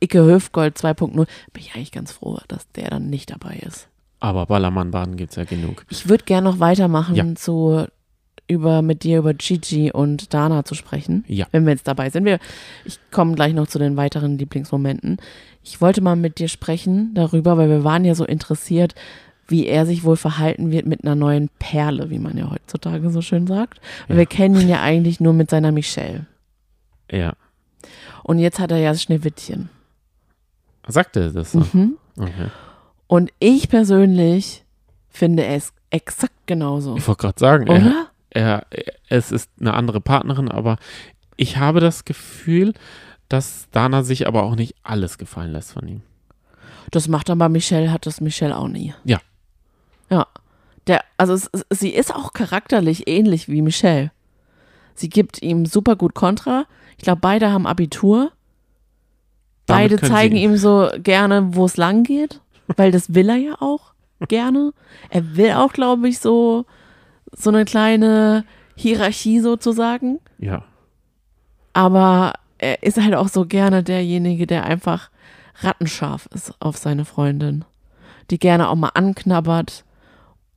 [0.01, 3.87] Icke Höfgold 2.0, bin ich eigentlich ganz froh, dass der dann nicht dabei ist.
[4.19, 5.85] Aber Ballermann-Baden gibt es ja genug.
[5.89, 7.35] Ich würde gerne noch weitermachen, Ja.
[7.35, 7.85] zu
[8.47, 11.23] über mit dir über Gigi und Dana zu sprechen.
[11.27, 11.47] Ja.
[11.51, 12.25] Wenn wir jetzt dabei sind.
[12.25, 12.39] Wir,
[12.83, 15.17] ich komme gleich noch zu den weiteren Lieblingsmomenten.
[15.63, 18.93] Ich wollte mal mit dir sprechen darüber, weil wir waren ja so interessiert,
[19.47, 23.21] wie er sich wohl verhalten wird mit einer neuen Perle, wie man ja heutzutage so
[23.21, 23.79] schön sagt.
[24.07, 24.17] Ja.
[24.17, 26.25] wir kennen ihn ja eigentlich nur mit seiner Michelle.
[27.11, 27.33] Ja.
[28.23, 29.69] Und jetzt hat er ja das Schneewittchen.
[30.87, 31.59] Sagte er das so?
[31.73, 31.97] Mhm.
[32.17, 32.49] Okay.
[33.07, 34.63] Und ich persönlich
[35.09, 36.97] finde es exakt genauso.
[36.97, 38.07] Ich wollte gerade sagen, er, Oder?
[38.35, 38.67] Er,
[39.09, 40.77] es ist eine andere Partnerin, aber
[41.37, 42.73] ich habe das Gefühl,
[43.29, 46.01] dass Dana sich aber auch nicht alles gefallen lässt von ihm.
[46.91, 48.93] Das macht aber Michelle, hat das Michelle auch nie.
[49.03, 49.19] Ja.
[50.09, 50.27] Ja.
[50.87, 54.11] Der, also es, es, sie ist auch charakterlich ähnlich wie Michelle.
[54.93, 56.65] Sie gibt ihm super gut Kontra.
[56.97, 58.31] Ich glaube, beide haben Abitur.
[59.65, 62.39] Damit Beide zeigen ihm so gerne, wo es lang geht,
[62.75, 63.93] weil das will er ja auch
[64.27, 64.73] gerne.
[65.09, 66.65] Er will auch, glaube ich, so,
[67.37, 68.45] so eine kleine
[68.75, 70.19] Hierarchie sozusagen.
[70.39, 70.63] Ja.
[71.73, 75.09] Aber er ist halt auch so gerne derjenige, der einfach
[75.59, 77.65] rattenscharf ist auf seine Freundin.
[78.31, 79.83] Die gerne auch mal anknabbert,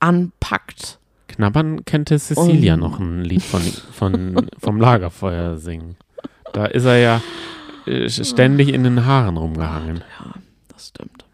[0.01, 0.99] anpackt.
[1.29, 5.97] Knabbern könnte Cecilia Und- noch ein Lied von, von, vom Lagerfeuer singen.
[6.53, 7.21] Da ist er ja
[7.87, 9.99] äh, ständig in den Haaren rumgehangen.
[9.99, 10.33] Ja,
[10.69, 11.25] das stimmt.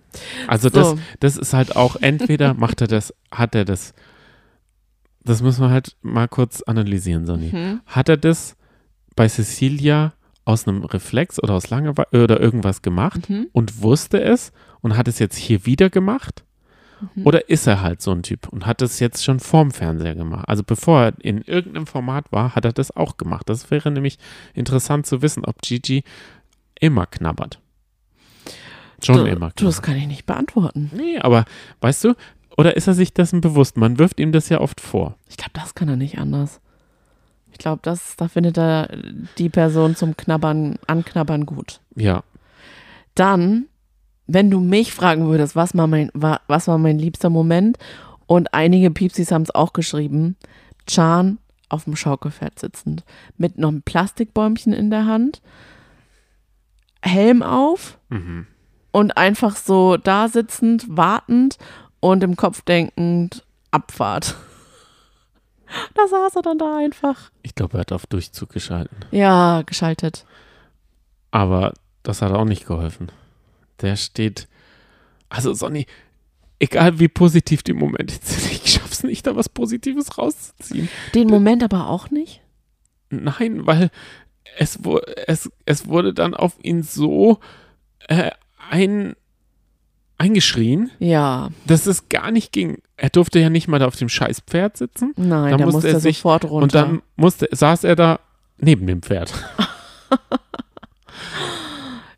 [0.49, 0.75] Also So.
[0.79, 3.95] das, das ist halt auch, entweder macht er das, hat er das,
[5.25, 7.51] das müssen wir halt mal kurz analysieren, Sonny.
[7.51, 7.81] Hm?
[7.87, 8.57] Hat er das
[9.17, 10.13] bei Cecilia
[10.45, 13.49] aus einem Reflex oder aus Langeweile oder irgendwas gemacht Mhm.
[13.53, 16.45] und wusste es und hat es jetzt hier wieder gemacht?
[17.15, 17.27] Mhm.
[17.27, 20.45] Oder ist er halt so ein Typ und hat es jetzt schon vorm Fernseher gemacht?
[20.49, 23.49] Also bevor er in irgendeinem Format war, hat er das auch gemacht.
[23.49, 24.19] Das wäre nämlich
[24.53, 26.05] interessant zu wissen, ob Gigi
[26.79, 27.59] immer knabbert.
[29.03, 29.85] Schon du, immer Du, das knabbert.
[29.85, 30.91] kann ich nicht beantworten.
[30.95, 31.45] Nee, aber
[31.81, 32.15] weißt du,
[32.57, 33.77] oder ist er sich dessen bewusst?
[33.77, 35.17] Man wirft ihm das ja oft vor.
[35.29, 36.61] Ich glaube, das kann er nicht anders.
[37.53, 38.89] Ich glaube, das, da findet er
[39.39, 41.81] die Person zum Knabbern, Anknabbern gut.
[41.95, 42.25] Ja,
[43.15, 43.67] Dann,
[44.27, 47.79] wenn du mich fragen würdest, was war mein, wa- was war mein liebster Moment?
[48.27, 50.37] Und einige Piepsis haben es auch geschrieben.
[50.87, 51.39] Chan
[51.69, 53.05] auf dem Schaukelpferd sitzend.
[53.37, 55.41] Mit noch einem Plastikbäumchen in der Hand.
[57.03, 58.47] Helm auf mhm.
[58.93, 61.59] und einfach so da sitzend, wartend
[62.05, 64.37] und im Kopf denkend, Abfahrt.
[65.95, 67.31] Da saß er dann da einfach.
[67.43, 68.99] ich glaube, er hat auf Durchzug geschalten.
[69.11, 70.27] Ja, geschaltet.
[71.31, 73.11] Aber das hat auch nicht geholfen.
[73.81, 74.49] Der steht.
[75.31, 75.87] Also, Sonny,
[76.59, 80.91] egal wie positiv die Momente sind, ich schaff's nicht, da was Positives rauszuziehen.
[81.15, 82.43] Den Moment aber auch nicht?
[83.09, 83.91] Nein, weil
[84.59, 84.79] es,
[85.27, 87.41] es, es wurde dann auf ihn so
[88.09, 88.31] äh,
[88.71, 89.17] ein,
[90.25, 92.79] eingeschrien, Ja, dass es gar nicht ging.
[92.97, 95.13] Er durfte ja nicht mal da auf dem scheiß Pferd sitzen.
[95.17, 96.63] nein, da musste musste er er sich- sofort runter.
[96.63, 98.21] Und dann musste, saß er da
[98.59, 99.33] neben dem Pferd.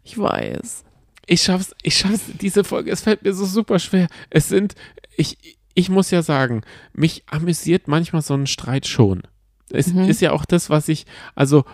[0.05, 0.85] ich weiß.
[1.27, 4.07] Ich schaff's, ich schaff's, diese Folge, es fällt mir so super schwer.
[4.31, 4.75] Es sind,
[5.17, 9.23] ich, ich muss ja sagen, mich amüsiert manchmal so ein Streit schon.
[9.71, 10.09] Es Mhm.
[10.09, 11.65] ist ja auch das, was ich, also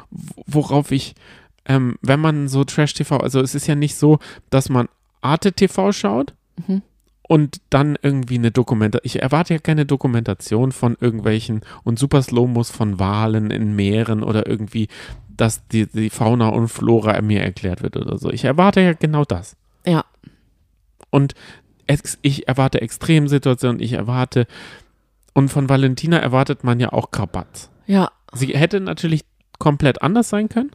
[0.47, 1.15] worauf ich,
[1.67, 4.19] ähm, wenn man so Trash-TV, also es ist ja nicht so,
[4.49, 4.89] dass man
[5.23, 6.35] Arte TV schaut
[6.67, 6.83] Mhm.
[7.27, 9.07] und dann irgendwie eine Dokumentation.
[9.07, 14.47] Ich erwarte ja keine Dokumentation von irgendwelchen und super Slow-Mos von Walen in Meeren oder
[14.47, 14.89] irgendwie,
[15.35, 18.31] dass die, die Fauna und Flora mir erklärt wird oder so.
[18.31, 19.57] Ich erwarte ja genau das.
[19.87, 20.05] Ja.
[21.11, 21.35] Und
[22.23, 24.47] ich erwarte Extremsituationen, ich erwarte,
[25.35, 27.71] und von Valentina erwartet man ja auch Krabatz.
[27.87, 29.23] Ja, Sie hätte natürlich
[29.59, 30.71] komplett anders sein können.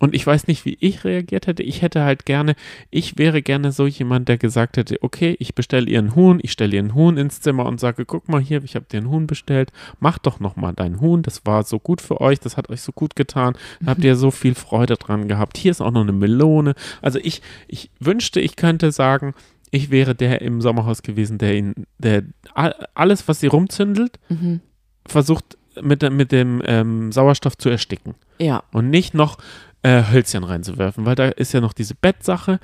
[0.00, 1.62] Und ich weiß nicht, wie ich reagiert hätte.
[1.62, 2.56] Ich hätte halt gerne,
[2.90, 6.52] ich wäre gerne so jemand, der gesagt hätte, okay, ich bestelle ihr einen Huhn, ich
[6.52, 9.10] stelle ihr einen Huhn ins Zimmer und sage, guck mal hier, ich habe dir einen
[9.10, 12.56] Huhn bestellt, mach doch noch mal dein Huhn, das war so gut für euch, das
[12.56, 15.58] hat euch so gut getan, da habt ihr so viel Freude dran gehabt.
[15.58, 16.74] Hier ist auch noch eine Melone.
[17.02, 19.34] Also ich, ich wünschte, ich könnte sagen,
[19.70, 24.60] ich wäre der im Sommerhaus gewesen, der ihn, der all- alles, was sie rumzündelt, mhm.
[25.06, 29.36] versucht mit, mit dem ähm, Sauerstoff zu ersticken ja, und nicht noch
[29.82, 32.60] äh, Hölzchen reinzuwerfen, weil da ist ja noch diese Bettsache.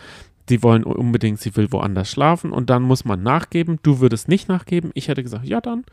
[0.49, 3.81] Die wollen unbedingt, sie will woanders schlafen und dann muss man nachgeben.
[3.83, 4.93] Du würdest nicht nachgeben.
[4.95, 5.85] Ich hätte gesagt, ja dann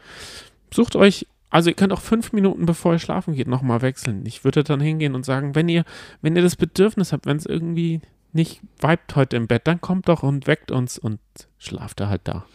[0.73, 4.25] sucht euch, also ihr könnt auch fünf Minuten bevor ihr schlafen geht nochmal wechseln.
[4.25, 5.85] Ich würde dann hingehen und sagen, wenn ihr,
[6.21, 8.01] wenn ihr das Bedürfnis habt, wenn es irgendwie
[8.33, 11.19] nicht vibet heute im Bett, dann kommt doch und weckt uns und
[11.59, 12.45] schlaft da halt da.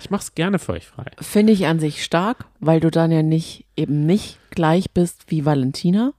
[0.00, 1.06] Ich mach's gerne für euch frei.
[1.20, 5.44] finde ich an sich stark, weil du dann ja nicht eben nicht gleich bist wie
[5.44, 6.12] Valentina.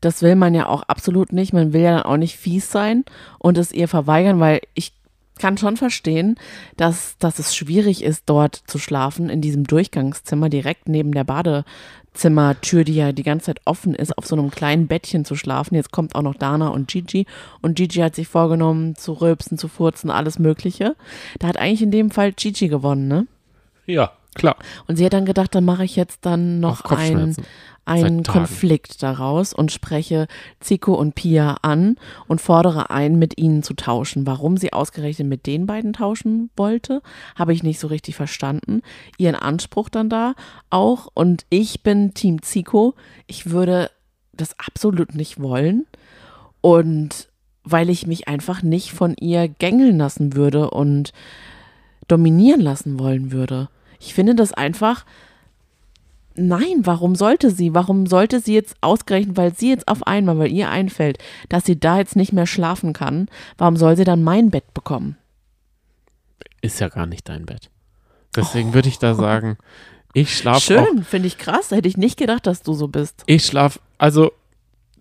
[0.00, 1.52] Das will man ja auch absolut nicht.
[1.52, 3.04] Man will ja dann auch nicht fies sein
[3.38, 4.92] und es ihr verweigern, weil ich
[5.38, 6.36] kann schon verstehen,
[6.76, 12.84] dass, dass es schwierig ist, dort zu schlafen, in diesem Durchgangszimmer direkt neben der Badezimmertür,
[12.84, 15.74] die ja die ganze Zeit offen ist, auf so einem kleinen Bettchen zu schlafen.
[15.74, 17.26] Jetzt kommt auch noch Dana und Gigi
[17.62, 20.96] und Gigi hat sich vorgenommen, zu rülpsen, zu furzen, alles Mögliche.
[21.38, 23.26] Da hat eigentlich in dem Fall Gigi gewonnen, ne?
[23.86, 24.56] Ja, klar.
[24.86, 27.36] Und sie hat dann gedacht, dann mache ich jetzt dann noch einen,
[27.84, 28.22] einen.
[28.22, 30.26] Konflikt daraus und spreche
[30.60, 31.96] Zico und Pia an
[32.26, 34.26] und fordere ein, mit ihnen zu tauschen.
[34.26, 37.02] Warum sie ausgerechnet mit den beiden tauschen wollte,
[37.34, 38.82] habe ich nicht so richtig verstanden.
[39.18, 40.34] Ihren Anspruch dann da
[40.70, 41.08] auch.
[41.12, 42.94] Und ich bin Team Zico.
[43.26, 43.90] Ich würde
[44.32, 45.86] das absolut nicht wollen.
[46.60, 47.28] Und
[47.64, 51.12] weil ich mich einfach nicht von ihr gängeln lassen würde und
[52.06, 53.68] dominieren lassen wollen würde.
[54.00, 55.04] Ich finde das einfach,
[56.34, 57.74] nein, warum sollte sie?
[57.74, 61.78] Warum sollte sie jetzt ausgerechnet, weil sie jetzt auf einmal, weil ihr einfällt, dass sie
[61.78, 65.16] da jetzt nicht mehr schlafen kann, warum soll sie dann mein Bett bekommen?
[66.60, 67.70] ist ja gar nicht dein Bett.
[68.36, 69.56] Deswegen würde ich da sagen,
[70.12, 70.60] ich schlafe.
[70.60, 71.70] Schön, finde ich krass.
[71.70, 73.22] Hätte ich nicht gedacht, dass du so bist.
[73.26, 74.32] Ich schlafe, also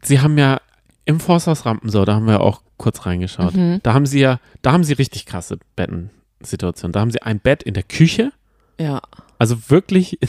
[0.02, 0.62] sie haben ja
[1.06, 3.56] im Forsthaus Rampensau, da haben wir auch kurz reingeschaut.
[3.56, 3.80] Mhm.
[3.84, 6.94] Da haben sie ja, da haben sie richtig krasse Bettensituationen.
[6.94, 8.32] Da haben sie ein Bett in der Küche,
[8.80, 9.02] Ja.
[9.40, 10.20] also wirklich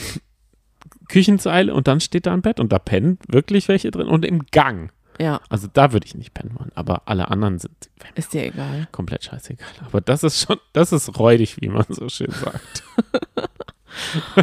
[1.07, 4.45] Küchenzeile und dann steht da ein Bett und da pennen wirklich welche drin und im
[4.51, 4.91] Gang.
[5.21, 7.73] Ja, Also da würde ich nicht pennen wollen, aber alle anderen sind
[8.15, 8.87] ist dir egal.
[8.93, 9.67] komplett scheißegal.
[9.85, 12.83] Aber das ist schon, das ist räudig, wie man so schön sagt.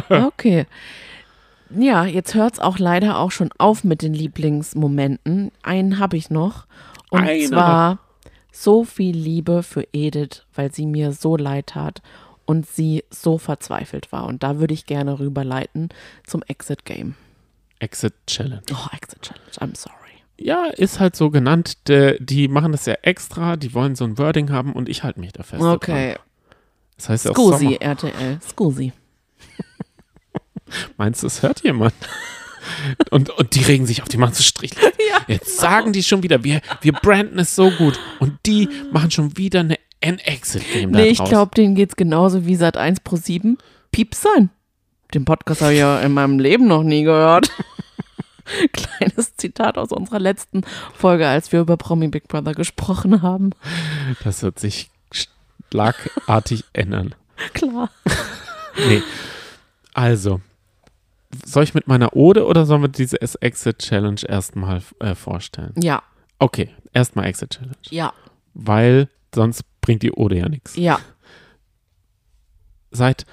[0.09, 0.65] Okay.
[1.69, 5.51] Ja, jetzt hört es auch leider auch schon auf mit den Lieblingsmomenten.
[5.63, 6.65] Einen habe ich noch.
[7.09, 7.99] Und Einer zwar
[8.51, 12.01] so viel Liebe für Edith, weil sie mir so leid tat
[12.47, 14.25] und sie so verzweifelt war.
[14.25, 15.89] Und da würde ich gerne rüberleiten
[16.25, 17.13] zum Exit Game.
[17.79, 18.63] Exit Challenge.
[18.71, 19.93] Oh, Exit Challenge, I'm sorry.
[20.39, 21.87] Ja, ist halt so genannt.
[21.87, 25.19] De, die machen das ja extra, die wollen so ein Wording haben und ich halte
[25.19, 25.61] mich da fest.
[25.61, 26.13] Okay.
[26.13, 26.23] Dran.
[26.95, 27.81] Das heißt ja Scusi, Sommer.
[27.81, 28.39] RTL.
[28.41, 28.93] Scusi.
[30.97, 31.93] Meinst du, das hört jemand?
[33.11, 34.71] und, und die regen sich auf, die machen so Strich.
[35.27, 37.99] Jetzt sagen die schon wieder, wir, wir branden es so gut.
[38.19, 42.45] Und die machen schon wieder eine ein Exit-Game da Nee, ich glaube, denen geht's genauso
[42.45, 43.57] wie Sat 1 Pro 7.
[43.91, 44.49] Pieps sein.
[45.13, 47.49] Den Podcast habe ich ja in meinem Leben noch nie gehört.
[48.73, 53.51] Kleines Zitat aus unserer letzten Folge, als wir über Promi Big Brother gesprochen haben.
[54.23, 54.89] Das wird sich
[55.71, 57.15] schlagartig ändern.
[57.53, 57.89] Klar.
[58.87, 59.01] Nee.
[59.95, 60.39] Also,
[61.43, 65.73] soll ich mit meiner Ode oder sollen wir diese Exit-Challenge erstmal äh, vorstellen?
[65.81, 66.03] Ja,
[66.37, 67.73] Okay, erstmal Exit-Challenge.
[67.89, 68.13] ja,
[68.53, 70.75] Weil sonst bringt die Ode ja nichts.
[70.75, 70.99] ja.
[72.91, 73.25] seit,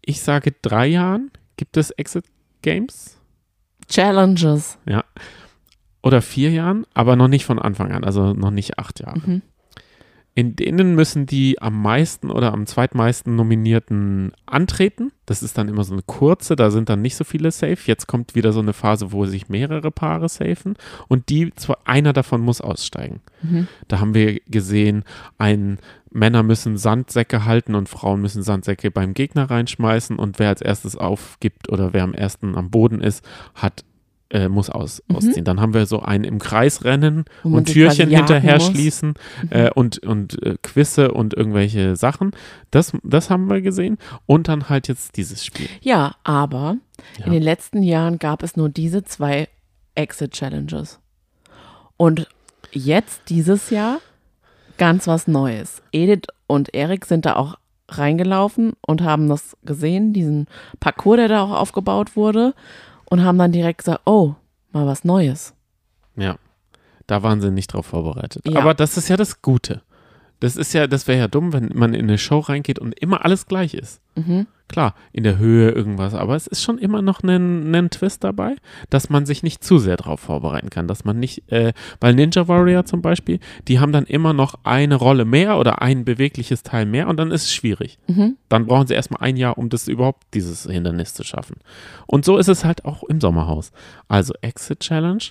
[0.00, 2.24] ich sage, drei Jahren gibt es Exit
[2.62, 3.18] Games.
[3.88, 4.78] Challenges.
[4.86, 5.02] Ja.
[6.00, 9.18] Oder vier Jahren, aber noch nicht von Anfang an, also noch nicht acht Jahre.
[9.18, 9.42] Mhm.
[10.38, 15.10] In denen müssen die am meisten oder am zweitmeisten Nominierten antreten.
[15.26, 17.78] Das ist dann immer so eine kurze, da sind dann nicht so viele safe.
[17.86, 20.76] Jetzt kommt wieder so eine Phase, wo sich mehrere Paare safen
[21.08, 21.52] und die,
[21.84, 23.20] einer davon muss aussteigen.
[23.42, 23.66] Mhm.
[23.88, 25.02] Da haben wir gesehen,
[25.38, 25.80] ein
[26.12, 30.94] Männer müssen Sandsäcke halten und Frauen müssen Sandsäcke beim Gegner reinschmeißen und wer als erstes
[30.94, 33.24] aufgibt oder wer am ersten am Boden ist,
[33.56, 33.84] hat
[34.30, 35.16] äh, muss aus, Mhm.
[35.16, 35.44] ausziehen.
[35.44, 38.68] Dann haben wir so ein im Kreis rennen und Türchen hinterher muss.
[38.68, 38.74] Mhm.
[38.74, 39.14] schließen
[39.50, 42.32] äh, und, und äh, Quizze und irgendwelche Sachen.
[42.70, 43.96] Das, das haben wir gesehen.
[44.26, 45.68] Und dann halt jetzt dieses Spiel.
[45.80, 46.76] Ja, aber
[47.18, 47.26] Ja.
[47.26, 49.48] in den letzten Jahren gab es nur diese zwei
[49.94, 50.98] Exit-Challenges.
[51.96, 52.28] Und
[52.72, 53.98] jetzt, dieses Jahr,
[54.76, 55.82] ganz was Neues.
[55.90, 57.56] Edith und Erik sind da auch
[57.88, 60.46] reingelaufen und haben das gesehen, diesen
[60.78, 62.54] Parcours, der da auch aufgebaut wurde,
[63.10, 64.34] und haben dann direkt gesagt, oh,
[64.72, 65.54] mal was Neues.
[66.16, 66.36] Ja.
[67.06, 68.46] Da waren sie nicht drauf vorbereitet.
[68.46, 68.60] Ja.
[68.60, 69.82] Aber das ist ja das Gute.
[70.40, 73.24] Das ist ja, das wäre ja dumm, wenn man in eine Show reingeht und immer
[73.24, 74.00] alles gleich ist.
[74.14, 74.46] Mhm.
[74.68, 78.54] Klar, in der Höhe irgendwas, aber es ist schon immer noch ein, ein Twist dabei,
[78.90, 82.48] dass man sich nicht zu sehr darauf vorbereiten kann, dass man nicht, äh, weil Ninja
[82.48, 86.84] Warrior zum Beispiel, die haben dann immer noch eine Rolle mehr oder ein bewegliches Teil
[86.84, 87.98] mehr und dann ist es schwierig.
[88.08, 88.36] Mhm.
[88.50, 91.56] Dann brauchen sie erstmal ein Jahr, um das überhaupt, dieses Hindernis zu schaffen.
[92.06, 93.72] Und so ist es halt auch im Sommerhaus.
[94.06, 95.22] Also Exit Challenge.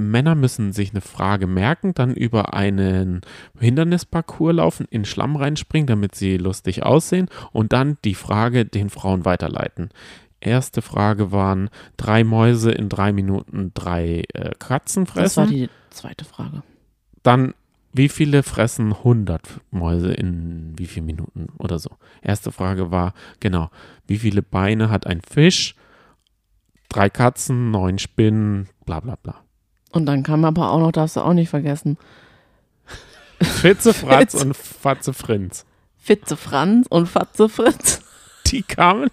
[0.00, 3.20] Männer müssen sich eine Frage merken, dann über einen
[3.58, 9.24] Hindernisparcours laufen, in Schlamm reinspringen, damit sie lustig aussehen und dann die Frage den Frauen
[9.24, 9.90] weiterleiten.
[10.40, 15.46] Erste Frage waren drei Mäuse in drei Minuten drei äh, Katzen Das war fressen.
[15.48, 16.62] die zweite Frage.
[17.22, 17.54] Dann
[17.92, 21.90] wie viele fressen 100 Mäuse in wie vielen Minuten oder so?
[22.22, 23.70] Erste Frage war, genau,
[24.06, 25.74] wie viele Beine hat ein Fisch?
[26.88, 29.42] Drei Katzen, neun Spinnen, bla bla bla.
[29.90, 31.98] Und dann kam aber auch noch, darfst du auch nicht vergessen,
[33.42, 34.46] Fitze, Fratz Fitze.
[34.46, 35.64] und Fatze Frinz.
[35.96, 38.00] Fitze Franz und Fatze Fritz.
[38.46, 39.10] Die kamen,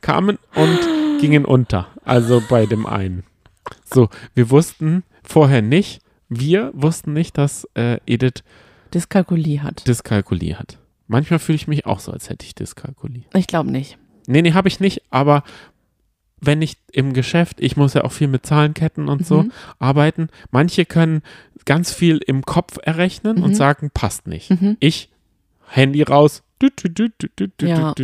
[0.00, 1.88] kamen und gingen unter.
[2.04, 3.24] Also bei dem einen.
[3.84, 8.42] So, wir wussten vorher nicht, wir wussten nicht, dass äh, Edith
[8.92, 9.86] Dyskalkulie hat.
[9.86, 10.78] Dyskalkulie hat.
[11.06, 13.24] Manchmal fühle ich mich auch so, als hätte ich Dyskalkulie.
[13.34, 13.98] Ich glaube nicht.
[14.26, 15.42] Nee, nee, habe ich nicht, aber
[16.46, 19.52] wenn ich im Geschäft, ich muss ja auch viel mit Zahlenketten und so Mhm.
[19.78, 21.22] arbeiten, manche können
[21.64, 23.54] ganz viel im Kopf errechnen und Mhm.
[23.54, 24.50] sagen, passt nicht.
[24.50, 24.76] Mhm.
[24.80, 25.10] Ich,
[25.68, 26.42] Handy raus.
[26.58, 27.94] Du, du, du, Ja.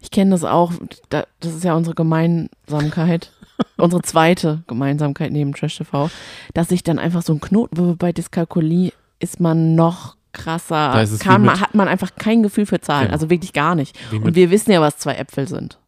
[0.00, 0.72] Ich kenne das auch.
[1.08, 3.32] Da, das ist ja unsere Gemeinsamkeit.
[3.78, 6.10] unsere zweite Gemeinsamkeit neben Trash TV.
[6.54, 11.02] Dass sich dann einfach so ein Knoten, bei Dyskalkulie ist man noch krasser.
[11.20, 13.04] Kann, man, mit- hat man einfach kein Gefühl für Zahlen.
[13.06, 13.14] Genau.
[13.14, 13.96] Also wirklich gar nicht.
[14.12, 15.78] Und wir wissen ja, was zwei Äpfel sind.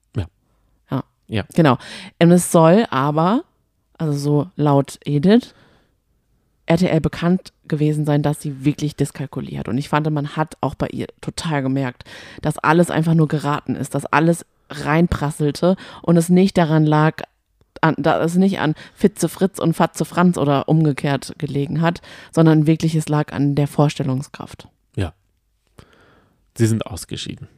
[1.29, 1.37] Ja.
[1.37, 1.41] Ja.
[1.41, 1.45] Ja.
[1.55, 1.79] Genau.
[2.21, 3.45] Und es soll aber,
[3.97, 5.55] also so laut Edith,
[6.67, 9.69] RTL bekannt gewesen sein, dass sie wirklich Dyskalkulie hat.
[9.69, 12.05] Und ich fand, man hat auch bei ihr total gemerkt,
[12.43, 17.23] dass alles einfach nur geraten ist, dass alles reinprasselte und es nicht daran lag,
[17.81, 22.67] an, da es nicht an Fitze Fritz und Fatze Franz oder umgekehrt gelegen hat, sondern
[22.67, 24.69] wirklich es lag an der Vorstellungskraft.
[26.59, 27.49] Sie sind ausgeschieden.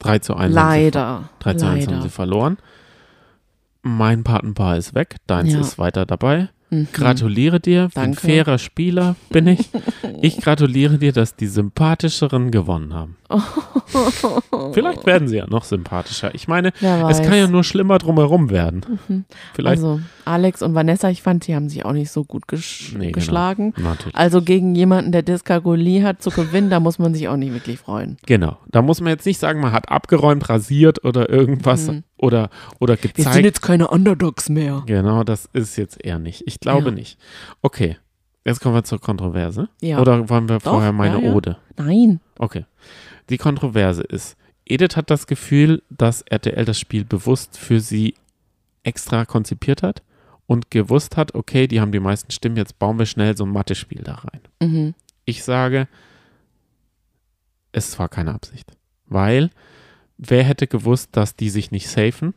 [0.00, 0.42] 3 zu 1.
[0.42, 1.30] haben sie Leider.
[1.38, 2.58] 3 zu 1 haben sie verloren.
[3.86, 5.60] Mein Patenpaar ist weg, deins Ja.
[5.60, 6.48] ist weiter dabei.
[6.70, 6.88] Mhm.
[6.92, 9.60] Gratuliere dir, ein fairer Spieler bin ich.
[10.22, 13.16] Ich gratuliere dir, dass die sympathischeren gewonnen haben.
[14.72, 16.34] Vielleicht werden sie ja noch sympathischer.
[16.34, 18.84] Ich meine, es kann ja nur schlimmer drumherum werden.
[19.54, 19.78] Vielleicht.
[19.82, 23.06] Also Alex und Vanessa, ich fand, die haben sich auch nicht so gut gesch Nee,
[23.06, 23.12] genau.
[23.14, 23.74] geschlagen.
[23.76, 24.14] Natürlich.
[24.16, 27.78] Also gegen jemanden, der Dyskalkulie hat, zu gewinnen, da muss man sich auch nicht wirklich
[27.78, 28.16] freuen.
[28.26, 28.56] Genau.
[28.70, 32.02] Da muss man jetzt nicht sagen, man hat abgeräumt, rasiert oder irgendwas Mhm.
[32.18, 33.44] oder, oder Wir sind gezeigt.
[33.44, 34.82] jetzt keine Underdogs mehr.
[34.86, 36.42] Genau, das ist jetzt eher nicht.
[36.46, 36.94] Ich glaube Ja.
[36.94, 37.18] nicht.
[37.62, 37.96] Okay.
[38.44, 39.68] Jetzt kommen wir zur Kontroverse.
[39.80, 39.98] Ja.
[39.98, 41.34] Oder wollen wir Doch, vorher meine ja, ja.
[41.34, 41.56] Ode?
[41.76, 42.20] Nein.
[42.38, 42.64] Okay.
[43.30, 48.14] Die Kontroverse ist, Edith hat das Gefühl, dass RTL das Spiel bewusst für sie
[48.82, 50.02] extra konzipiert hat
[50.46, 53.50] und gewusst hat, okay, die haben die meisten Stimmen, jetzt bauen wir schnell so ein
[53.50, 54.40] Mathe-Spiel da rein.
[54.60, 54.94] Mhm.
[55.24, 55.88] Ich sage,
[57.72, 58.72] es war keine Absicht.
[59.06, 59.50] Weil,
[60.18, 62.34] wer hätte gewusst, dass die sich nicht safen?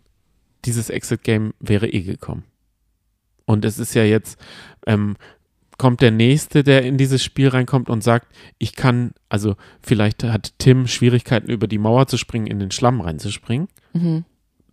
[0.66, 2.44] Dieses Exit-Game wäre eh gekommen.
[3.46, 4.40] Und es ist ja jetzt,
[4.86, 5.16] ähm,
[5.80, 8.28] kommt der Nächste, der in dieses Spiel reinkommt und sagt,
[8.60, 13.02] ich kann, also vielleicht hat Tim Schwierigkeiten über die Mauer zu springen, in den Schlamm
[13.02, 13.68] reinzuspringen.
[13.94, 14.26] Mhm.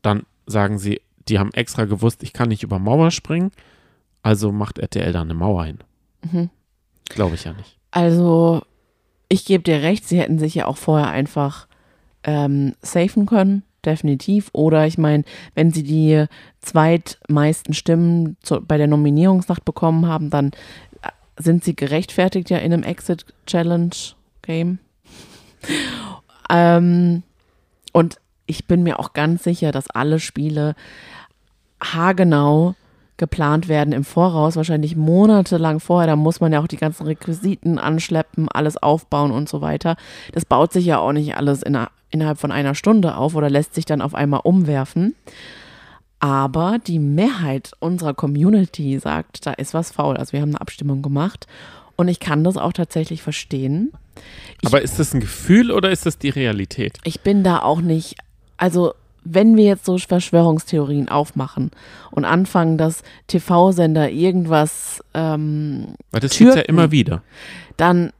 [0.02, 3.52] Dann sagen sie, die haben extra gewusst, ich kann nicht über Mauer springen,
[4.22, 5.78] also macht RTL da eine Mauer hin.
[6.30, 6.50] Mhm.
[7.08, 7.78] Glaube ich ja nicht.
[7.92, 8.62] Also,
[9.28, 11.68] ich gebe dir recht, sie hätten sich ja auch vorher einfach
[12.24, 14.50] ähm, safen können, definitiv.
[14.52, 16.26] Oder ich meine, wenn sie die
[16.60, 20.50] zweitmeisten Stimmen zu, bei der Nominierungsnacht bekommen haben, dann
[21.38, 23.94] sind sie gerechtfertigt ja in einem Exit Challenge
[24.42, 24.78] Game.
[26.50, 27.22] ähm,
[27.92, 28.16] und
[28.46, 30.74] ich bin mir auch ganz sicher, dass alle Spiele
[31.82, 32.74] haargenau
[33.16, 36.06] geplant werden im Voraus, wahrscheinlich monatelang vorher.
[36.06, 39.96] Da muss man ja auch die ganzen Requisiten anschleppen, alles aufbauen und so weiter.
[40.32, 41.78] Das baut sich ja auch nicht alles in
[42.10, 45.14] innerhalb von einer Stunde auf oder lässt sich dann auf einmal umwerfen.
[46.18, 50.16] Aber die Mehrheit unserer Community sagt, da ist was faul.
[50.16, 51.46] Also wir haben eine Abstimmung gemacht
[51.96, 53.92] und ich kann das auch tatsächlich verstehen.
[54.62, 56.98] Ich, Aber ist das ein Gefühl oder ist das die Realität?
[57.04, 58.16] Ich bin da auch nicht,
[58.56, 58.94] also
[59.24, 61.70] wenn wir jetzt so Verschwörungstheorien aufmachen
[62.10, 67.22] und anfangen, dass TV-Sender irgendwas ähm, Weil das gibt ja immer wieder.
[67.76, 68.12] Dann,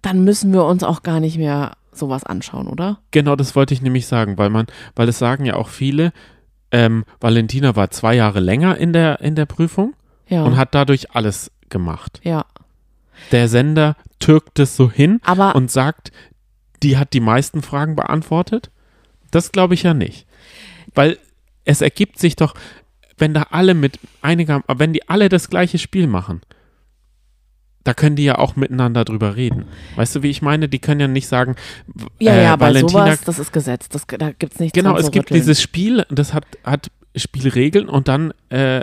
[0.00, 3.00] dann müssen wir uns auch gar nicht mehr sowas anschauen, oder?
[3.10, 6.12] Genau, das wollte ich nämlich sagen, weil man, weil es sagen ja auch viele,
[6.72, 9.94] ähm, Valentina war zwei Jahre länger in der, in der Prüfung
[10.28, 10.42] ja.
[10.42, 12.20] und hat dadurch alles gemacht.
[12.22, 12.44] Ja.
[13.32, 16.12] Der Sender türkt es so hin Aber und sagt,
[16.82, 18.70] die hat die meisten Fragen beantwortet.
[19.30, 20.26] Das glaube ich ja nicht.
[20.94, 21.18] Weil
[21.64, 22.54] es ergibt sich doch,
[23.16, 26.40] wenn da alle mit einiger, wenn die alle das gleiche Spiel machen,
[27.88, 29.64] da können die ja auch miteinander drüber reden.
[29.96, 30.68] Weißt du, wie ich meine?
[30.68, 31.56] Die können ja nicht sagen,
[32.18, 33.88] ja, äh, ja, bei Valentina, sowas, das ist Gesetz.
[33.88, 35.40] Das, da gibt es nichts genau, es gibt rütteln.
[35.40, 38.82] dieses Spiel, das hat, hat Spielregeln und dann äh,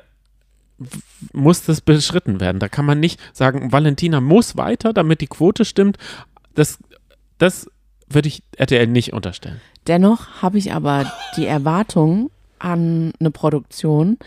[1.33, 2.57] muss das beschritten werden.
[2.57, 5.99] Da kann man nicht sagen, Valentina muss weiter, damit die Quote stimmt.
[6.55, 6.79] Das,
[7.37, 7.69] das
[8.09, 9.61] würde ich RTL nicht unterstellen.
[9.85, 14.17] Dennoch habe ich aber die Erwartung an eine Produktion,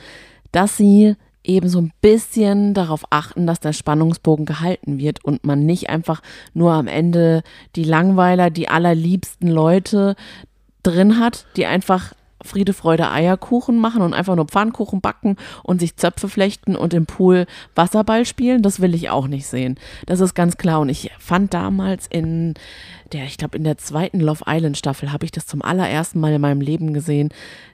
[0.53, 1.17] dass sie
[1.49, 6.23] eben so ein bisschen darauf achten, dass der Spannungsbogen gehalten wird und man nicht einfach
[6.55, 7.43] nur am Ende
[7.75, 10.15] die Langweiler, die allerliebsten Leute
[10.83, 12.13] drin hat, die einfach
[12.45, 17.07] Friede, Freude, Eierkuchen machen und einfach nur Pfannkuchen backen und sich Zöpfe flechten und im
[17.07, 18.63] Pool Wasserball spielen.
[18.63, 19.77] Das will ich auch nicht sehen.
[20.07, 20.81] Das ist ganz klar.
[20.81, 22.55] Und ich fand damals in
[23.13, 26.33] der, ich glaube, in der zweiten Love Island Staffel habe ich das zum allerersten Mal
[26.33, 27.31] in meinem Leben gesehen,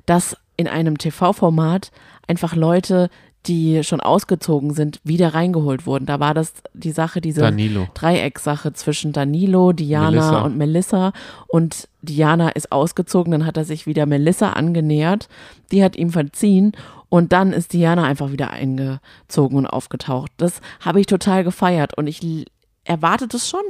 [0.06, 1.90] dass in einem TV-Format
[2.26, 3.10] einfach Leute,
[3.46, 6.06] die schon ausgezogen sind, wieder reingeholt wurden.
[6.06, 7.88] Da war das die Sache, diese Danilo.
[7.94, 10.40] Dreieckssache zwischen Danilo, Diana Melissa.
[10.42, 11.12] und Melissa.
[11.48, 15.28] Und Diana ist ausgezogen, dann hat er sich wieder Melissa angenähert.
[15.72, 16.72] Die hat ihm verziehen.
[17.10, 20.32] Und dann ist Diana einfach wieder eingezogen und aufgetaucht.
[20.38, 21.96] Das habe ich total gefeiert.
[21.96, 22.44] Und ich l-
[22.84, 23.62] erwarte das schon,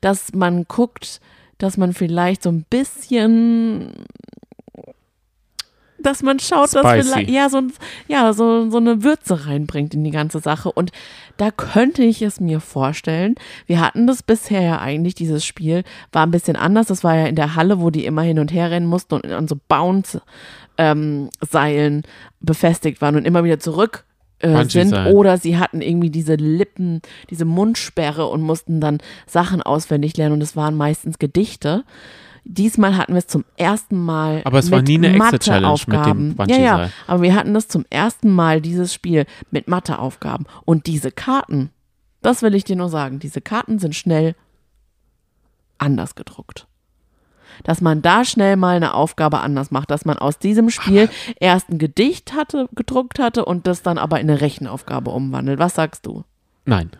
[0.00, 1.20] dass man guckt,
[1.58, 3.92] dass man vielleicht so ein bisschen
[6.02, 7.08] dass man schaut, dass Spicy.
[7.08, 7.62] vielleicht, ja, so,
[8.08, 10.70] ja so, so eine Würze reinbringt in die ganze Sache.
[10.70, 10.92] Und
[11.36, 13.34] da könnte ich es mir vorstellen.
[13.66, 16.86] Wir hatten das bisher ja eigentlich, dieses Spiel war ein bisschen anders.
[16.86, 19.26] Das war ja in der Halle, wo die immer hin und her rennen mussten und
[19.26, 22.02] an so Bounce-Seilen
[22.40, 24.04] befestigt waren und immer wieder zurück
[24.42, 24.90] äh, sind.
[24.90, 25.14] Bungee-Seil.
[25.14, 27.00] Oder sie hatten irgendwie diese Lippen,
[27.30, 30.34] diese Mundsperre und mussten dann Sachen auswendig lernen.
[30.34, 31.84] Und es waren meistens Gedichte.
[32.44, 36.06] Diesmal hatten wir es zum ersten Mal Aber es war mit nie eine Exit-Challenge mit
[36.06, 36.48] dem Matheaufgaben.
[36.48, 40.46] Ja, ja, aber wir hatten das zum ersten Mal, dieses Spiel mit Matheaufgaben.
[40.64, 41.70] Und diese Karten,
[42.20, 44.34] das will ich dir nur sagen, diese Karten sind schnell
[45.78, 46.66] anders gedruckt.
[47.64, 51.68] Dass man da schnell mal eine Aufgabe anders macht, dass man aus diesem Spiel erst
[51.68, 55.58] ein Gedicht hatte, gedruckt hatte und das dann aber in eine Rechenaufgabe umwandelt.
[55.58, 56.24] Was sagst du?
[56.64, 56.90] Nein.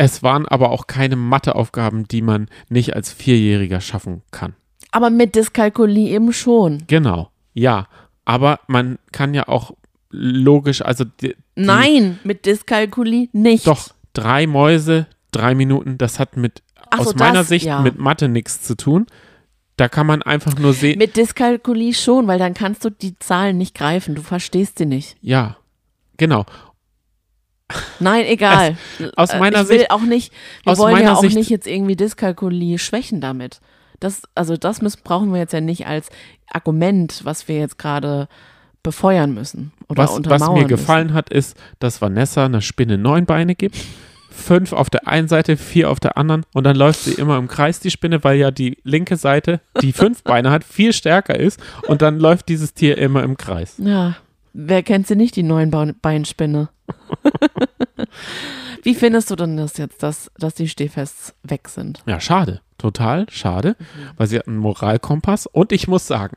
[0.00, 4.54] Es waren aber auch keine Matheaufgaben, die man nicht als Vierjähriger schaffen kann.
[4.92, 6.84] Aber mit Dyskalkulie eben schon.
[6.86, 7.88] Genau, ja.
[8.24, 9.72] Aber man kann ja auch
[10.10, 13.66] logisch, also die, Nein, mit Dyskalkulie nicht.
[13.66, 17.80] doch drei Mäuse, drei Minuten, das hat mit Ach so, aus meiner das, Sicht ja.
[17.80, 19.06] mit Mathe nichts zu tun.
[19.76, 23.58] Da kann man einfach nur sehen, Mit Dyskalkulie schon, weil dann kannst du die Zahlen
[23.58, 24.14] nicht greifen.
[24.14, 25.16] Du verstehst sie nicht.
[25.20, 25.56] ja,
[26.16, 26.46] genau.
[28.00, 28.76] Nein, egal.
[29.16, 30.32] aus Äh, meiner ich will Sicht- auch nicht,
[30.64, 33.60] wir aus wollen ja auch Sicht- nicht jetzt irgendwie Dyskalkulie schwächen damit.
[34.00, 36.08] Das, also das müssen, brauchen wir jetzt ja nicht als
[36.52, 38.28] Argument, was wir jetzt gerade
[38.82, 40.68] befeuern müssen oder Was, was untermauern mir müssen.
[40.68, 43.76] gefallen hat, ist, dass Vanessa einer Spinne neun Beine gibt.
[44.30, 47.48] Fünf auf der einen Seite, vier auf der anderen und dann läuft sie immer im
[47.48, 51.60] Kreis, die Spinne, weil ja die linke Seite, die fünf Beine hat, viel stärker ist
[51.88, 53.74] und dann läuft dieses Tier immer im Kreis.
[53.78, 54.16] Ja,
[54.52, 56.68] wer kennt sie nicht, die neuen Bein- Beinspinne?
[58.82, 62.02] Wie findest du denn das jetzt, dass, dass die Stehfests weg sind?
[62.06, 62.60] Ja, schade.
[62.78, 63.74] Total schade,
[64.16, 65.46] weil sie hat einen Moralkompass.
[65.46, 66.36] Und ich muss sagen,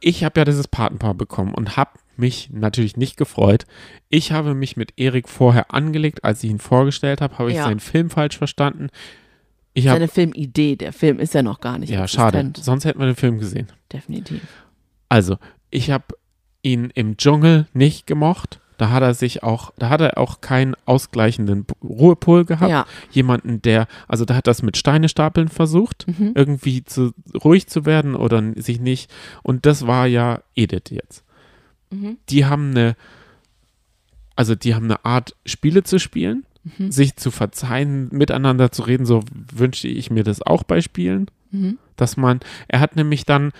[0.00, 3.66] ich habe ja dieses Patenpaar bekommen und habe mich natürlich nicht gefreut.
[4.08, 7.64] Ich habe mich mit Erik vorher angelegt, als ich ihn vorgestellt habe, habe ich Ja.
[7.64, 8.88] seinen Film falsch verstanden.
[9.74, 12.64] Ich habe Seine Filmidee, der Film ist ja noch gar nicht ja schade, existent.
[12.64, 13.68] sonst hätten wir den Film gesehen.
[13.92, 14.40] Definitiv.
[15.08, 15.36] Also,
[15.70, 16.06] ich habe
[16.62, 18.58] ihn im Dschungel nicht gemocht.
[18.78, 22.70] Da hat er sich auch, da hat er auch keinen ausgleichenden Ruhepol gehabt.
[22.70, 22.86] Ja.
[23.10, 26.32] Jemanden, der, also da hat das mit Steine stapeln versucht, Mhm.
[26.34, 27.12] irgendwie zu,
[27.42, 29.10] ruhig zu werden oder sich nicht.
[29.42, 31.24] Und das war ja Edith jetzt.
[31.90, 32.18] Mhm.
[32.28, 32.96] Die haben eine,
[34.34, 36.44] also die haben eine Art Spiele zu spielen,
[36.78, 36.90] Mhm.
[36.90, 39.06] sich zu verzeihen, miteinander zu reden.
[39.06, 39.22] So
[39.54, 41.78] wünschte ich mir das auch bei Spielen Mhm.
[41.94, 43.52] dass man, er hat nämlich dann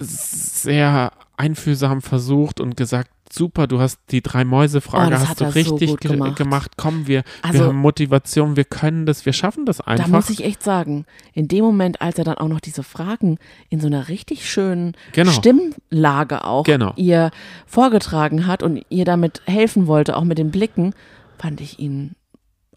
[0.00, 5.50] sehr einfühlsam versucht und gesagt, super, du hast die drei Mäuse-Frage Oh, hast du so
[5.50, 6.36] richtig ge gemacht.
[6.36, 6.72] gemacht.
[6.76, 10.04] Komm, wir, wir Also- haben Motivation, wir können das, wir schaffen das einfach.
[10.06, 13.38] Da muss ich echt sagen, in dem Moment, als er dann auch noch diese Fragen
[13.70, 15.30] in so einer richtig schönen Genau.
[15.32, 16.92] Stimmlage auch Genau.
[16.96, 17.30] ihr
[17.66, 20.94] vorgetragen hat und ihr damit helfen wollte, auch mit den Blicken,
[21.38, 22.14] fand ich ihn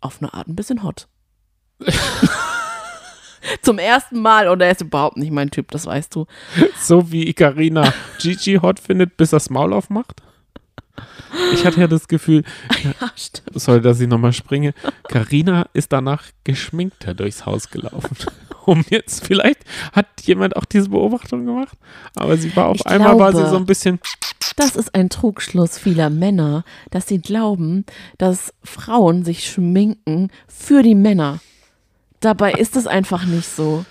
[0.02, 1.08] auf eine Art ein bisschen hot.
[3.62, 6.26] Zum ersten Mal und er ist überhaupt nicht mein Typ, das weißt du.
[6.80, 10.22] so wie Ikarina Gigi hot findet, bis er das Maul aufmacht.
[11.54, 12.44] Ich hatte ja das Gefühl,
[12.84, 13.12] Ja,
[13.54, 14.74] sorry, dass ich nochmal springe,
[15.08, 18.16] Karina ist danach geschminkter durchs Haus gelaufen.
[18.66, 19.60] Um jetzt, vielleicht
[19.94, 21.78] hat jemand auch diese Beobachtung gemacht,
[22.16, 24.00] aber sie war auf Ich einmal war sie glaube- so ein bisschen
[24.58, 27.86] Das ist ein Trugschluss vieler Männer, dass sie glauben,
[28.18, 31.40] dass Frauen sich schminken für die Männer.
[32.20, 33.86] Dabei ist es einfach nicht so.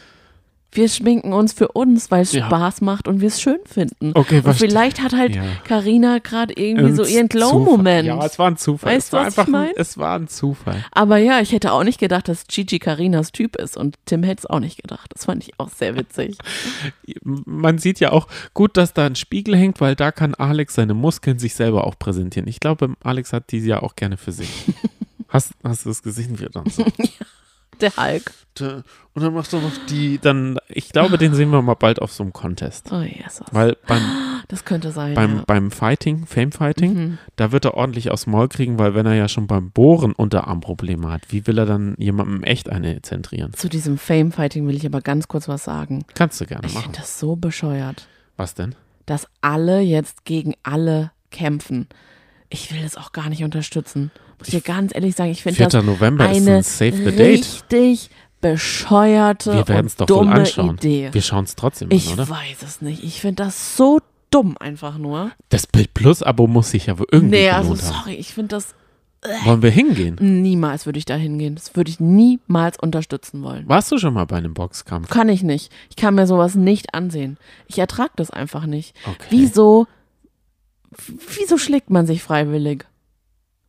[0.76, 2.46] Wir schminken uns für uns, weil es Ja.
[2.46, 4.12] Spaß macht und wir es schön finden.
[4.14, 5.42] Okay, und vielleicht hat halt Ja.
[5.64, 7.28] Karina gerade irgendwie so ihren.
[7.28, 8.06] Glow-Moment.
[8.06, 8.94] Ja, es war ein Zufall.
[8.94, 9.68] Weißt du, was ich einfach, mein?
[9.70, 10.84] ein, es war ein Zufall.
[10.92, 14.40] Aber ja, ich hätte auch nicht gedacht, dass Gigi Karinas Typ ist und Tim hätte
[14.40, 15.10] es auch nicht gedacht.
[15.14, 16.36] Das fand ich auch sehr witzig.
[17.22, 20.94] Man sieht ja auch gut, dass da ein Spiegel hängt, weil da kann Alex seine
[20.94, 22.48] Muskeln sich selber auch präsentieren.
[22.48, 24.48] Ich glaube, Alex hat die ja auch gerne für sich.
[25.28, 26.84] Hast, hast du es gesehen, wie er dann so?
[27.80, 28.32] Der Hulk.
[28.58, 32.10] Und dann macht er noch die, dann, ich glaube, den sehen wir mal bald auf
[32.10, 32.90] so einem Contest.
[32.90, 33.42] Oh yes.
[33.52, 34.00] Weil beim,
[34.48, 35.12] Das könnte sein.
[35.14, 35.44] beim, ja.
[35.46, 37.18] beim Fighting, Fame Fighting, Mhm.
[37.36, 41.10] da wird er ordentlich aufs Maul kriegen, weil wenn er ja schon beim Bohren Unterarmprobleme
[41.10, 43.52] hat, wie will er dann jemandem echt eine zentrieren?
[43.52, 46.06] Zu diesem Fame-Fighting will ich aber ganz kurz was sagen.
[46.14, 46.84] Kannst du gerne Ich machen.
[46.84, 48.08] finde das so bescheuert,
[48.38, 48.74] Was denn?
[49.04, 51.88] dass alle jetzt gegen alle kämpfen.
[52.48, 54.10] Ich will das auch gar nicht unterstützen.
[54.38, 55.68] Muss ich dir ganz ehrlich sagen, ich finde 4.
[55.68, 57.38] das November ist eine ein Save the Date.
[57.38, 58.10] richtig
[58.40, 60.76] bescheuerte Wir werden es doch wohl dumme anschauen.
[60.76, 61.08] Idee.
[61.12, 62.28] Wir schauen es trotzdem ich an, oder?
[62.28, 63.02] weiß es nicht.
[63.02, 65.30] Ich finde das so dumm einfach nur.
[65.48, 68.74] Das Bild Plus Abo muss sich ja wohl irgendwie Nee, also sorry, ich finde das
[69.44, 70.16] Wollen wir hingehen?
[70.42, 71.54] niemals würde ich da hingehen.
[71.54, 73.68] Das würde ich niemals unterstützen wollen.
[73.68, 75.08] Warst du schon mal bei einem Boxkampf?
[75.08, 75.72] Kann ich nicht.
[75.90, 77.38] Ich kann mir sowas nicht ansehen.
[77.66, 78.94] Ich ertrage das einfach nicht.
[79.04, 79.16] Okay.
[79.30, 79.86] Wieso,
[81.36, 82.84] wieso schlägt man sich freiwillig?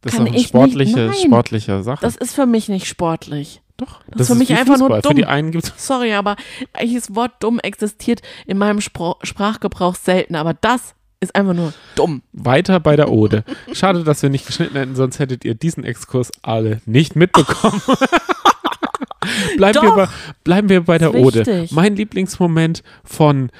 [0.01, 1.99] Das kann ist eine sportliche, sportliche Sache.
[2.01, 3.61] Das ist für mich nicht sportlich.
[3.77, 5.01] Doch, das ist für mich einfach nur Fußball.
[5.01, 5.15] Für dumm.
[5.17, 6.35] die einen gibt's Sorry, aber
[6.73, 12.21] das Wort dumm existiert in meinem Spro Sprachgebrauch selten, aber das ist einfach nur dumm.
[12.33, 13.43] weiter bei der Ode.
[13.73, 17.81] Schade, dass wir nicht geschnitten hätten, sonst hättet ihr diesen Exkurs alle nicht mitbekommen.
[19.57, 20.07] bleiben, wir bei,
[20.43, 21.39] bleiben wir bei der Ode.
[21.45, 21.71] wichtig.
[21.71, 23.51] Mein Lieblingsmoment von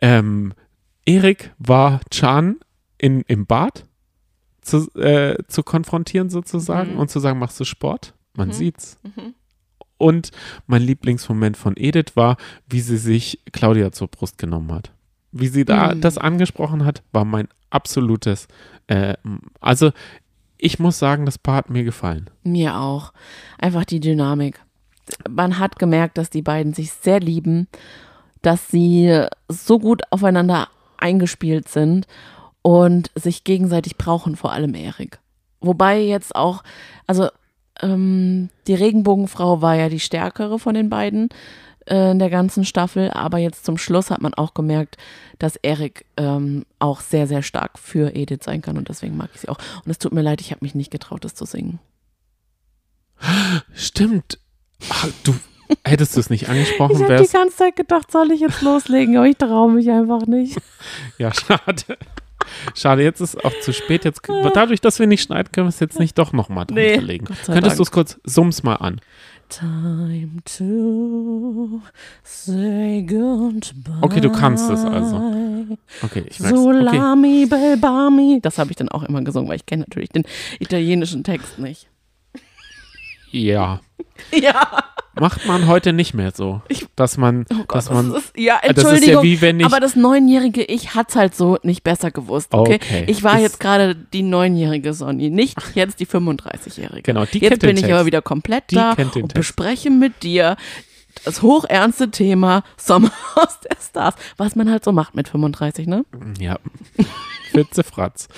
[0.00, 0.52] ähm,
[1.04, 2.56] Erik war Chan
[2.98, 3.84] in, im Bad
[4.66, 6.98] zu, äh, zu konfrontieren sozusagen Mhm.
[6.98, 8.14] und zu sagen, machst du Sport?
[8.36, 8.52] Man Mhm.
[8.52, 8.98] sieht's.
[9.02, 9.34] Mhm.
[9.98, 10.30] Und
[10.66, 12.36] mein Lieblingsmoment von Edith war,
[12.68, 14.92] wie sie sich Claudia zur Brust genommen hat.
[15.32, 16.00] Wie sie da Mhm.
[16.00, 18.48] das angesprochen hat, war mein absolutes.
[18.88, 19.14] Äh,
[19.60, 19.92] also,
[20.58, 22.28] ich muss sagen, das Paar hat mir gefallen.
[22.42, 23.12] Mir auch.
[23.58, 24.60] Einfach die Dynamik.
[25.30, 27.68] Man hat gemerkt, dass die beiden sich sehr lieben,
[28.42, 32.06] dass sie so gut aufeinander eingespielt sind
[32.66, 35.20] und sich gegenseitig brauchen, vor allem Erik.
[35.60, 36.64] Wobei jetzt auch,
[37.06, 37.28] also
[37.80, 41.28] ähm, die Regenbogenfrau war ja die stärkere von den beiden
[41.86, 44.96] äh, in der ganzen Staffel, aber jetzt zum Schluss hat man auch gemerkt,
[45.38, 49.42] dass Erik ähm, auch sehr, sehr stark für Edith sein kann und deswegen mag ich
[49.42, 49.58] sie auch.
[49.84, 51.78] Und es tut mir leid, ich habe mich nicht getraut, das zu singen.
[53.74, 54.40] Stimmt.
[54.90, 55.36] Ach, du
[55.84, 59.16] hättest du es nicht Ich angesprochen, habe die ganze Zeit gedacht, soll ich jetzt loslegen,
[59.16, 60.58] aber ich traue mich einfach nicht.
[61.18, 61.96] Ja, schade.
[62.74, 64.04] Schade, jetzt ist auch zu spät.
[64.04, 64.22] Jetzt,
[64.54, 67.24] dadurch, dass wir nicht schneiden, können wir es jetzt nicht doch nochmal Nee, drunter legen.
[67.26, 69.00] Gott sei Könntest du es kurz, summ's mal an.
[69.48, 71.80] Time to
[72.24, 73.98] say goodbye.
[74.00, 75.16] Okay, du kannst es also.
[76.02, 76.58] Okay, ich merk's.
[76.58, 76.78] Okay.
[76.80, 78.40] Sulami Belbami.
[78.42, 80.24] Das habe ich dann auch immer gesungen, weil ich kenne natürlich den
[80.58, 81.88] italienischen Text nicht.
[83.42, 83.80] Ja.
[84.32, 84.82] Ja.
[85.18, 86.62] Macht man heute nicht mehr so.
[86.96, 89.60] dass man, Oh Gott, dass man, das ist, ja, das ist ja Entschuldigung, wie wenn
[89.60, 92.74] ich- aber das neunjährige Ich hat's halt so nicht besser gewusst, okay?
[92.76, 93.04] Okay.
[93.08, 97.02] Ich war Ist- jetzt gerade die neunjährige Sonny, nicht jetzt die 35-jährige.
[97.02, 97.94] Genau, die Jetzt kennt den bin ich Text.
[97.94, 99.34] aber wieder komplett Die da den und Text.
[99.34, 100.56] bespreche mit dir
[101.24, 106.04] das hochernste Thema Sommerhaus der Stars, was man halt so macht mit 35, ne?
[106.38, 106.58] ja,
[107.52, 108.28] Fitze Fratz.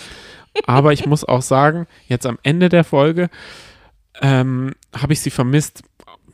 [0.67, 3.31] Aber ich muss auch sagen, jetzt am Ende der Folge
[4.21, 5.83] ähm, habe ich sie vermisst.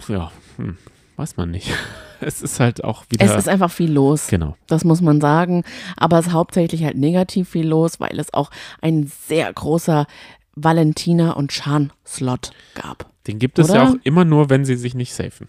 [0.08, 0.76] Ja, hm,
[1.16, 1.70] weiß man nicht.
[2.20, 3.22] Es ist halt auch wieder.
[3.26, 4.28] Es ist einfach viel los.
[4.28, 4.56] genau.
[4.66, 5.62] Das muss man sagen.
[5.96, 8.50] Aber es ist hauptsächlich halt negativ viel los, weil es auch
[8.80, 10.06] ein sehr großer
[10.54, 13.10] Valentina und Chan-Slot gab.
[13.26, 13.82] Den gibt es Oder?
[13.82, 15.48] ja auch immer nur, wenn sie sich nicht safen.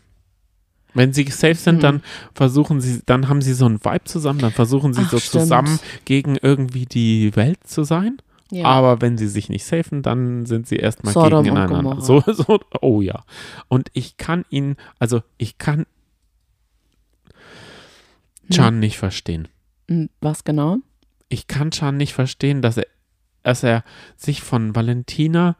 [0.94, 1.56] Wenn sie safe Hm.
[1.56, 2.02] sind, dann
[2.34, 5.44] versuchen sie, dann haben sie so einen Vibe zusammen, dann versuchen sie Ach, so stimmt.
[5.44, 8.18] zusammen gegen irgendwie die Welt zu sein.
[8.56, 8.66] Ja.
[8.68, 12.00] Aber wenn sie sich nicht safen, dann sind sie erstmal Sodom gegeneinander.
[12.00, 13.26] So, so, oh ja.
[13.68, 15.86] Und ich kann ihn, also ich kann
[18.50, 19.50] Chan nicht verstehen.
[19.90, 20.78] Hm, Was genau?
[21.28, 22.88] Ich kann Chan nicht verstehen, dass er,
[23.44, 23.84] dass er
[24.16, 25.58] sich von Valentina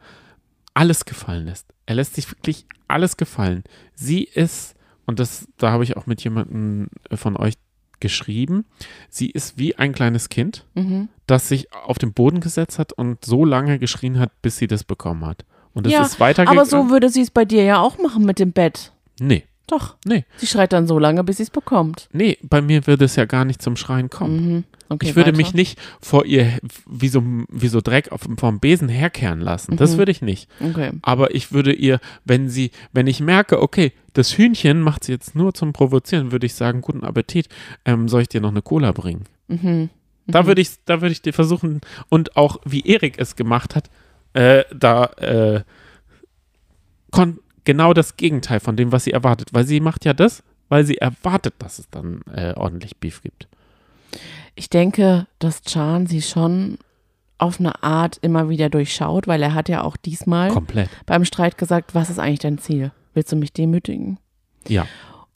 [0.72, 1.74] alles gefallen lässt.
[1.84, 3.62] Er lässt sich wirklich alles gefallen.
[3.94, 4.74] Sie ist,
[5.04, 7.54] und das, da habe ich auch mit jemandem von euch
[8.00, 8.64] geschrieben,
[9.08, 11.08] sie ist wie ein kleines Kind, Mhm.
[11.26, 14.84] das sich auf den Boden gesetzt hat und so lange geschrien hat, bis sie das
[14.84, 15.44] bekommen hat.
[15.74, 16.58] Und es Ja, ist weitergegangen.
[16.58, 18.92] Aber so würde sie es bei dir ja auch machen mit dem Bett.
[19.20, 19.96] nee, Doch.
[20.04, 22.08] nee, Sie schreit dann so lange, bis sie es bekommt.
[22.12, 24.36] nee, bei mir würde es ja gar nicht zum Schreien kommen.
[24.56, 24.64] Mhm.
[24.88, 25.36] Okay, ich würde weiter.
[25.38, 26.58] mich nicht vor ihr
[26.88, 29.76] wie so, wie so Dreck auf, vom Besen herkehren lassen.
[29.76, 29.98] Das Mhm.
[29.98, 30.48] würde ich nicht.
[30.60, 30.92] Okay.
[31.02, 35.34] Aber ich würde ihr, wenn sie, wenn ich merke, okay, das Hühnchen macht sie jetzt
[35.34, 37.48] nur zum Provozieren, würde ich sagen, guten Appetit,
[37.84, 39.24] ähm, soll ich dir noch eine Cola bringen?
[39.48, 39.90] Mhm.
[40.28, 43.90] Da würde ich, da würde ich dir versuchen, und auch wie Erik es gemacht hat,
[44.34, 45.62] äh, da äh,
[47.10, 49.50] kon genau das Gegenteil von dem, was sie erwartet.
[49.52, 53.48] Weil sie macht ja das, weil sie erwartet, dass es dann äh, ordentlich Beef gibt.
[54.54, 56.78] Ich denke, dass Chan sie schon
[57.38, 60.88] auf eine Art immer wieder durchschaut, weil er hat ja auch diesmal Komplett.
[61.04, 62.92] beim Streit gesagt, was ist eigentlich dein Ziel?
[63.12, 64.18] Willst du mich demütigen?
[64.66, 64.86] Ja.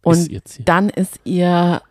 [0.03, 1.83] Und ist dann ist ihr,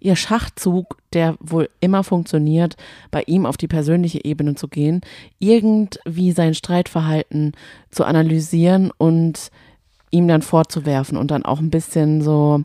[0.00, 2.76] ihr Schachzug, der wohl immer funktioniert,
[3.10, 5.00] bei ihm auf die persönliche Ebene zu gehen,
[5.38, 7.52] irgendwie sein Streitverhalten
[7.90, 9.50] zu analysieren und
[10.10, 12.62] ihm dann vorzuwerfen und dann auch ein bisschen so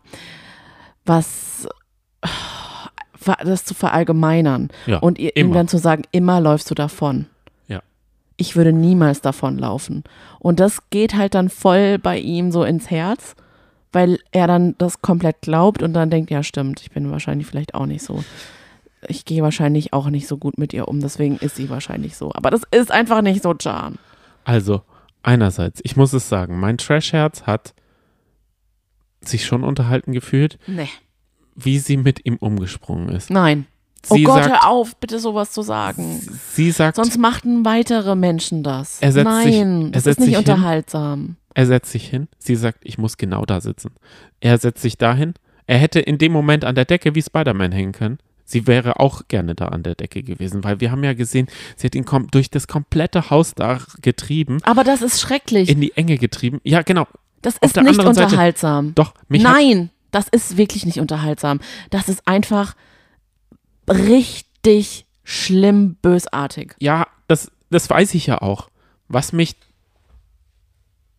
[1.04, 1.68] was
[3.44, 7.26] das zu verallgemeinern Ja, und ihr, ihm dann zu sagen, immer läufst du davon.
[8.36, 10.02] Ich würde niemals davon laufen.
[10.40, 13.36] Und das geht halt dann voll bei ihm so ins Herz,
[13.94, 17.74] weil er dann das komplett glaubt und dann denkt, ja stimmt, ich bin wahrscheinlich vielleicht
[17.74, 18.24] auch nicht so.
[19.06, 22.32] Ich gehe wahrscheinlich auch nicht so gut mit ihr um, deswegen ist sie wahrscheinlich so.
[22.34, 23.98] Aber das ist einfach nicht so, Jan.
[24.44, 24.82] Also,
[25.22, 27.74] einerseits, ich muss es sagen, mein Trash-Herz hat
[29.20, 30.88] sich schon unterhalten gefühlt, Nee.
[31.54, 33.30] wie sie mit ihm umgesprungen ist.
[33.30, 33.66] Nein.
[34.10, 36.20] Oh Sie Gott, sagt, hör auf, bitte sowas zu sagen.
[36.52, 38.98] sie sagt, Sonst machten weitere Menschen das.
[39.00, 41.36] Er setzt sich- Nein, er das setzt ist nicht sich hin.
[41.54, 41.62] Unterhaltsam.
[41.62, 43.92] er setzt sich hin, sie sagt, ich muss genau da sitzen.
[44.40, 45.34] Er setzt sich dahin.
[45.66, 48.18] Er hätte in dem Moment an der Decke wie Spider-Man hängen können.
[48.44, 51.86] Sie wäre auch gerne da an der Decke gewesen, weil wir haben ja gesehen, sie
[51.86, 55.70] hat ihn durch das komplette Haus da getrieben, Aber das ist schrecklich.
[55.70, 56.60] in die Enge getrieben.
[56.62, 57.06] Ja, genau.
[57.40, 58.94] Das ist nicht anderen Seite- unterhaltsam.
[58.94, 61.60] Doch, mich Nein, das ist wirklich nicht unterhaltsam.
[61.88, 62.74] Das ist einfach
[63.88, 66.74] richtig schlimm bösartig.
[66.80, 68.68] ja, das, das weiß ich ja auch.
[69.08, 69.56] Was mich,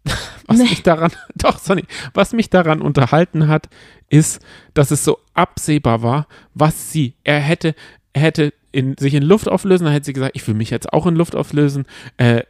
[0.47, 0.64] was Nee.
[0.66, 1.84] mich daran, doch, Sonny,
[2.14, 3.70] was mich daran unterhalten hat,
[4.10, 4.41] ist,
[4.74, 7.76] dass es so absehbar war, was sie, er hätte,
[8.14, 10.93] er hätte in, sich in Luft auflösen, dann hätte sie gesagt, ich will mich jetzt
[10.93, 11.86] auch in Luft auflösen,
[12.18, 12.43] äh,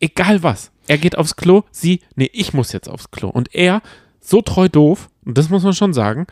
[0.00, 0.70] egal was.
[0.86, 3.28] Er geht aufs Klo, sie, nee, ich muss jetzt aufs Klo.
[3.28, 3.80] Und er,
[4.20, 6.26] so treu doof, und das muss man schon sagen,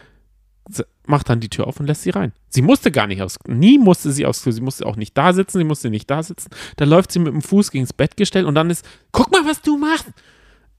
[1.08, 2.32] macht dann die Tür auf und lässt sie rein.
[2.48, 4.52] Sie musste gar nicht aufs Nie musste sie aufs Klo.
[4.52, 6.50] Sie musste auch nicht da sitzen, sie musste nicht da sitzen.
[6.76, 9.62] Da läuft sie mit dem Fuß gegen das Bettgestell und dann ist, guck mal, was
[9.62, 10.06] du machst.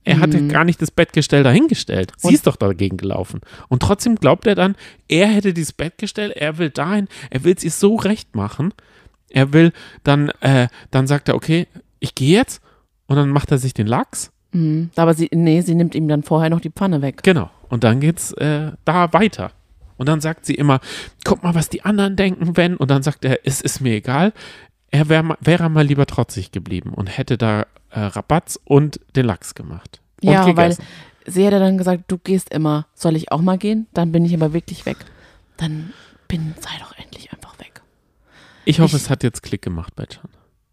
[0.02, 2.12] Er hatte gar nicht das Bettgestell dahingestellt.
[2.16, 3.40] Sie Und- ist doch dagegen gelaufen.
[3.68, 4.74] Und trotzdem glaubt er dann,
[5.08, 8.72] er hätte dieses Bettgestell, er will dahin, er will es ihr so recht machen.
[9.28, 9.72] Er will
[10.02, 11.66] dann, äh, dann sagt er, okay,
[11.98, 12.62] ich gehe jetzt.
[13.06, 14.30] Und dann macht er sich den Lachs.
[14.52, 14.90] Mhm.
[14.96, 17.22] Aber sie, nee, sie nimmt ihm dann vorher noch die Pfanne weg.
[17.22, 17.50] Genau.
[17.68, 19.52] Und dann geht's äh, da weiter.
[20.00, 20.80] Und dann sagt sie immer,
[21.26, 22.76] guck mal, was die anderen denken, wenn.
[22.78, 24.32] Und dann sagt er, es ist mir egal.
[24.90, 29.26] Er wäre mal, wär mal lieber trotzig geblieben und hätte da äh, Rabatz und den
[29.26, 30.00] Lachs gemacht.
[30.22, 30.84] Und Ja, weil gegessen.
[31.26, 32.86] sie hätte dann gesagt, du gehst immer.
[32.94, 33.88] Soll ich auch mal gehen?
[33.92, 34.96] Dann bin ich aber wirklich weg.
[35.58, 35.92] Dann
[36.28, 37.82] bin, sei doch endlich einfach weg.
[38.64, 40.30] ich hoffe, ich- es hat jetzt Klick gemacht bei Chan.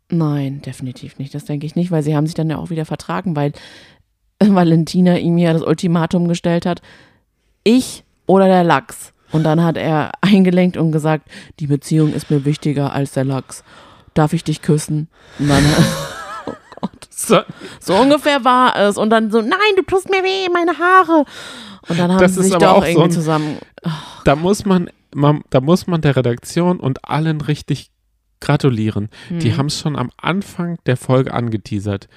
[0.10, 1.36] Nein, definitiv nicht.
[1.36, 3.52] Das denke ich nicht, weil sie haben sich dann ja auch wieder vertragen, weil
[4.40, 6.82] Valentina ihm ja das Ultimatum gestellt hat,
[7.66, 9.14] ich oder der Lachs.
[9.32, 11.28] Und dann hat er eingelenkt und gesagt,
[11.60, 13.64] die Beziehung ist mir wichtiger als der Lachs.
[14.14, 15.10] Darf ich dich küssen?
[15.40, 15.64] Und dann,
[16.48, 17.08] oh Gott.
[17.10, 17.40] So,
[17.80, 18.98] So ungefähr war es.
[18.98, 21.26] Und dann so, nein, du tust mir weh, meine Haare.
[21.90, 23.58] Und dann haben Das sie sich doch auch so irgendwie ein- zusammen.
[24.26, 27.92] da muss man, man, da muss man der Redaktion und allen richtig
[28.40, 29.10] gratulieren.
[29.30, 29.58] Die Mhm.
[29.58, 32.08] haben es schon am Anfang der Folge angeteasert.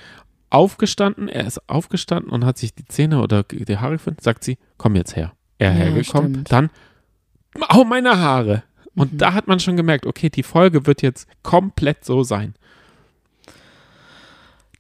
[0.51, 4.59] Aufgestanden, er ist aufgestanden und hat sich die Zähne oder die Haare gefunden, sagt sie,
[4.79, 5.33] komm jetzt her.
[5.59, 6.53] Er Ja, hergekommen, stimmt.
[6.53, 6.71] dann,
[7.68, 8.62] au, meine Haare.
[8.94, 9.18] Und Mhm.
[9.18, 12.55] da hat man schon gemerkt, okay, die Folge wird jetzt komplett so sein.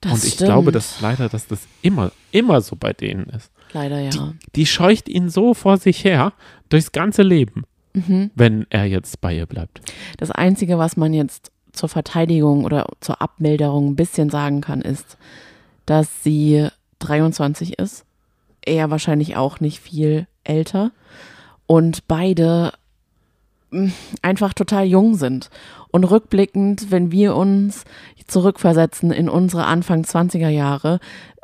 [0.00, 0.48] Das und ich stimmt.
[0.48, 3.50] glaube, dass leider, dass das immer, immer so bei denen ist.
[3.72, 4.32] Leider ja.
[4.56, 6.32] Die scheucht ihn so vor sich her
[6.70, 8.30] durchs ganze Leben, Mhm.
[8.34, 9.80] wenn er jetzt bei ihr bleibt.
[10.16, 15.16] Das Einzige, was man jetzt zur Verteidigung oder zur Abmilderung ein bisschen sagen kann, ist,
[15.86, 16.68] dass sie
[17.00, 18.04] 23 ist.
[18.62, 20.90] Er wahrscheinlich auch nicht viel älter.
[21.70, 22.72] Und beide
[23.70, 23.92] mh,
[24.22, 25.50] einfach total jung sind.
[25.92, 27.84] Und rückblickend, wenn wir uns
[28.26, 30.98] zurückversetzen in unsere Anfang 20er Jahre,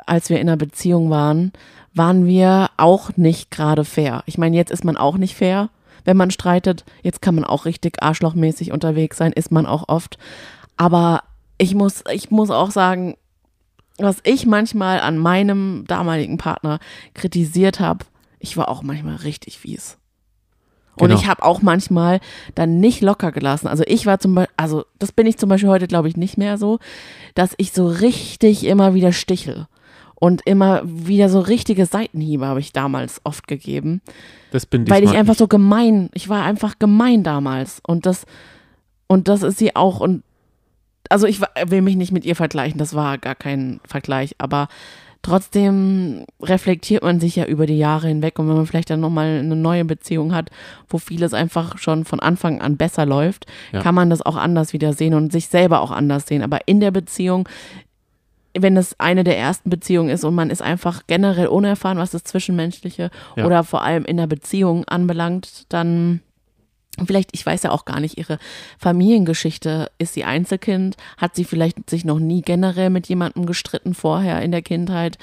[0.05, 1.53] als wir in einer Beziehung waren,
[1.93, 4.23] waren wir auch nicht gerade fair.
[4.25, 5.69] Ich meine, jetzt ist man auch nicht fair,
[6.03, 6.83] wenn man streitet.
[7.03, 10.17] Jetzt kann man auch richtig arschlochmäßig unterwegs sein, ist man auch oft.
[10.75, 11.23] Aber
[11.57, 13.15] ich muss, ich muss auch sagen,
[13.97, 16.79] was ich manchmal an meinem damaligen Partner
[17.13, 18.03] kritisiert habe,
[18.39, 19.97] ich war auch manchmal richtig fies.
[20.99, 21.19] Und Genau.
[21.19, 22.19] ich habe auch manchmal
[22.55, 23.67] dann nicht locker gelassen.
[23.67, 26.37] Also ich war zum Beispiel, also das bin ich zum Beispiel heute, glaube ich, nicht
[26.37, 26.79] mehr so,
[27.35, 29.67] dass ich so richtig immer wieder stichel.
[30.19, 34.01] Und immer wieder so richtige Seitenhiebe habe ich damals oft gegeben.
[34.49, 35.37] Das bin Weil ich einfach nicht.
[35.37, 37.81] so gemein, ich war einfach gemein damals.
[37.85, 38.25] Und das,
[39.05, 39.99] und das ist sie auch.
[39.99, 40.23] Und
[41.09, 44.67] also ich will mich nicht mit ihr vergleichen, das war gar kein Vergleich, aber
[45.27, 49.39] trotzdem reflektiert man sich ja über die Jahre hinweg und wenn man vielleicht dann nochmal
[49.39, 50.49] eine neue Beziehung hat,
[50.87, 53.81] wo vieles einfach schon von Anfang an besser läuft, Ja.
[53.81, 56.43] kann man das auch anders wieder sehen und sich selber auch anders sehen.
[56.43, 57.47] Aber in der Beziehung,
[58.57, 62.23] wenn es eine der ersten Beziehungen ist und man ist einfach generell unerfahren, was das
[62.23, 63.45] Zwischenmenschliche Ja.
[63.45, 66.21] oder vor allem in der Beziehung anbelangt, dann
[67.05, 68.39] vielleicht, ich weiß ja auch gar nicht, ihre
[68.79, 69.91] Familiengeschichte.
[69.97, 70.97] Ist sie Einzelkind?
[71.17, 75.17] Hat sie vielleicht sich noch nie generell mit jemandem gestritten vorher in der Kindheit?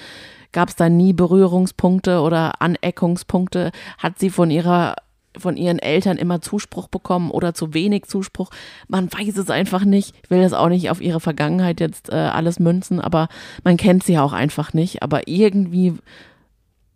[0.53, 3.72] Gab es da nie Berührungspunkte oder Aneckungspunkte?
[3.99, 4.95] Hat sie von ihrer
[5.37, 8.51] von ihren Eltern immer Zuspruch bekommen oder zu wenig Zuspruch.
[8.89, 10.14] Man weiß es einfach nicht.
[10.22, 13.29] Ich will das auch nicht auf ihre Vergangenheit jetzt äh, alles münzen, aber
[13.64, 15.03] man kennt sie ja auch einfach nicht.
[15.03, 15.95] Aber irgendwie,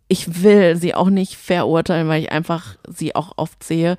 [0.07, 3.97] ich will sie auch nicht verurteilen, weil ich einfach sie auch oft sehe.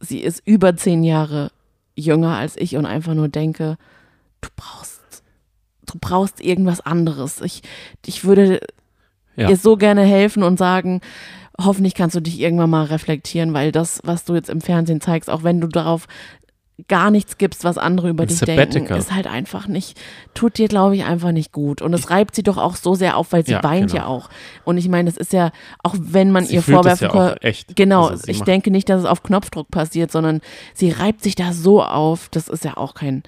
[0.00, 1.50] Sie ist über zehn Jahre
[1.96, 3.76] jünger als ich und einfach nur denke,
[4.40, 5.22] du brauchst,
[5.86, 7.40] du brauchst irgendwas anderes.
[7.40, 7.62] Ich,
[8.04, 8.60] ich würde
[9.36, 9.48] Ja.
[9.48, 11.00] ihr so gerne helfen und sagen,
[11.58, 15.30] hoffentlich kannst du dich irgendwann mal reflektieren, weil das, was du jetzt im Fernsehen zeigst,
[15.30, 16.06] auch wenn du darauf
[16.88, 18.98] gar nichts gibst, was andere über Ein dich denken, Sabbatical.
[18.98, 19.98] ist halt einfach nicht,
[20.34, 21.80] tut dir, glaube ich, einfach nicht gut.
[21.80, 24.02] Und es reibt sie doch auch so sehr auf, weil sie Ja, weint genau.
[24.02, 24.28] ja auch.
[24.64, 25.52] Und ich meine, das ist ja,
[25.82, 27.76] auch wenn man Sie ihr vorwerfen ja kann, echt.
[27.76, 30.42] Genau, Also ich macht- denke nicht, dass es auf Knopfdruck passiert, sondern
[30.74, 33.22] sie reibt sich da so auf, das ist ja auch kein,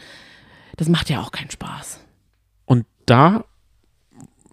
[0.77, 2.01] das macht ja auch keinen Spaß.
[2.67, 3.45] Und da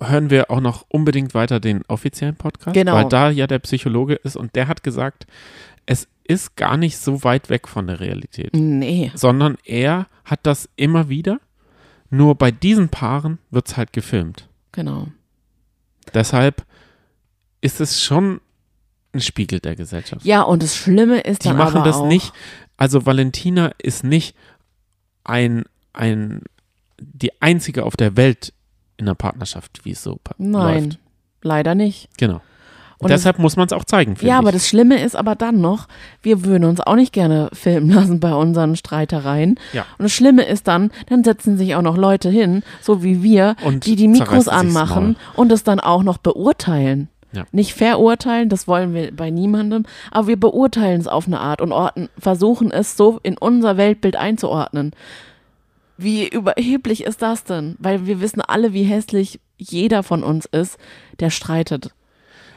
[0.01, 2.93] hören wir auch noch unbedingt weiter den offiziellen Podcast, Genau.
[2.95, 5.25] weil da ja der Psychologe ist und der hat gesagt,
[5.74, 5.74] es
[6.27, 9.11] ist gar nicht so weit weg von der Realität, Nee.
[9.15, 11.39] sondern er hat das immer wieder,
[12.09, 14.47] nur bei diesen Paaren wird es halt gefilmt.
[14.71, 15.07] Genau.
[16.13, 16.65] Deshalb
[17.61, 18.41] ist es schon
[19.13, 20.25] ein Spiegel der Gesellschaft.
[20.25, 22.33] Ja, und das Schlimme ist Die dann machen aber das auch, nicht,
[22.77, 24.35] also Valentina ist nicht
[25.23, 25.63] ein,
[25.93, 26.41] ein,
[26.99, 28.53] die einzige auf der Welt
[28.97, 30.99] in einer Partnerschaft, wie es so Nein, läuft.
[31.41, 32.09] leider nicht.
[32.17, 32.41] Genau.
[33.05, 34.55] Und Deshalb muss man es auch zeigen, Ja, aber ich.
[34.55, 35.87] das Schlimme ist aber dann noch,
[36.21, 39.59] wir würden uns auch nicht gerne filmen lassen bei unseren Streitereien.
[39.73, 39.85] Ja.
[39.97, 43.55] Und das Schlimme ist dann, dann setzen sich auch noch Leute hin, so wie wir,
[43.63, 47.09] Und die die Mikros anmachen und es dann auch noch beurteilen.
[47.31, 47.43] Ja.
[47.51, 51.73] Nicht verurteilen, das wollen wir bei niemandem, aber wir beurteilen es auf eine Art und
[51.73, 54.93] orten, versuchen es so in unser Weltbild einzuordnen.
[55.97, 57.75] Wie überheblich ist das denn?
[57.79, 60.77] Weil wir wissen alle, wie hässlich jeder von uns ist,
[61.19, 61.91] der streitet.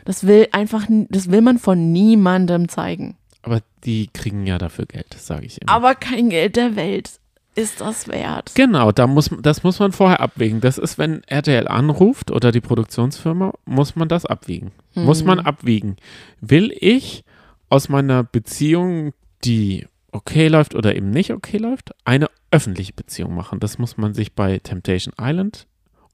[0.09, 3.16] Das will einfach, das will man von niemandem zeigen.
[3.42, 5.70] Aber die kriegen ja dafür Geld, sage ich immer.
[5.70, 7.11] Aber kein Geld der Welt
[7.54, 8.52] ist das wert.
[8.54, 10.62] genau, da muss, das muss man vorher abwägen.
[10.62, 14.70] Das ist, wenn RTL anruft oder die Produktionsfirma, muss man das abwiegen.
[14.94, 15.26] Muss Mhm.
[15.26, 15.96] man abwiegen.
[16.40, 17.22] Will ich
[17.68, 19.12] aus meiner Beziehung,
[19.44, 23.61] die okay läuft oder eben nicht okay läuft, eine öffentliche Beziehung machen.
[23.61, 25.66] Das muss man sich bei Temptation Island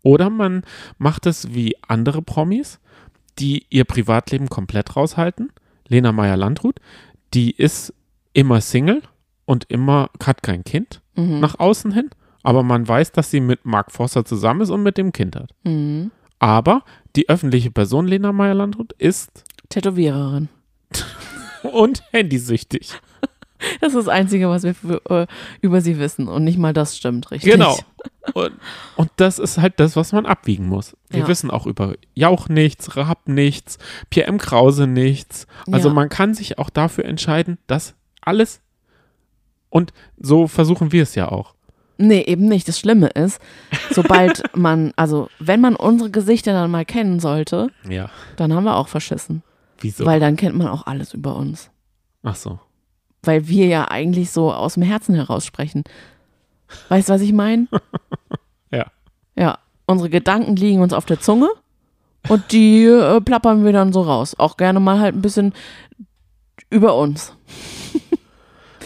[0.02, 0.64] oder man
[0.98, 2.80] macht es wie andere Promis,
[3.38, 5.52] die ihr Privatleben komplett raushalten.
[5.88, 6.80] Lena Meyer-Landrut,
[7.34, 7.92] die ist
[8.32, 9.02] immer Single
[9.44, 11.38] und immer hat kein Kind Mhm.
[11.40, 12.10] nach außen hin,
[12.42, 15.50] aber man weiß, dass sie mit Mark Forster zusammen ist und mit dem Kind hat.
[15.62, 16.10] Mhm.
[16.40, 16.82] Aber
[17.14, 20.48] die öffentliche Person Lena Meyer-Landrut ist Tätowiererin.
[21.72, 22.94] und handysüchtig.
[23.80, 25.26] Das ist das Einzige, was wir für, äh,
[25.60, 26.28] über sie wissen.
[26.28, 27.52] Und nicht mal das stimmt, richtig?
[27.52, 27.76] Genau.
[28.34, 28.52] Und,
[28.96, 30.96] und das ist halt das, was man abwiegen muss.
[31.10, 31.28] Wir Ja.
[31.28, 33.76] wissen auch über Jauch nichts, Raab nichts,
[34.08, 34.38] Pierre M.
[34.38, 35.46] Krause nichts.
[35.70, 35.94] Also Ja.
[35.94, 38.62] man kann sich auch dafür entscheiden, dass alles
[39.68, 41.54] und so versuchen wir es ja auch.
[41.98, 42.66] Nee, eben nicht.
[42.66, 43.40] Das Schlimme ist,
[43.90, 48.08] sobald man, also wenn man unsere Gesichter dann mal kennen sollte, Ja.
[48.36, 49.42] dann haben wir auch verschissen.
[49.80, 50.06] Wieso?
[50.06, 51.70] Weil dann kennt man auch alles über uns.
[52.22, 52.58] Ach so.
[53.24, 55.84] Weil wir ja eigentlich so aus dem Herzen heraus sprechen.
[56.88, 57.68] Weißt du, was ich meine?
[58.72, 58.86] Ja.
[59.36, 61.48] Ja, unsere Gedanken liegen uns auf der Zunge
[62.28, 64.34] und die äh, plappern wir dann so raus.
[64.38, 65.52] Auch gerne mal halt ein bisschen
[66.70, 67.32] über uns.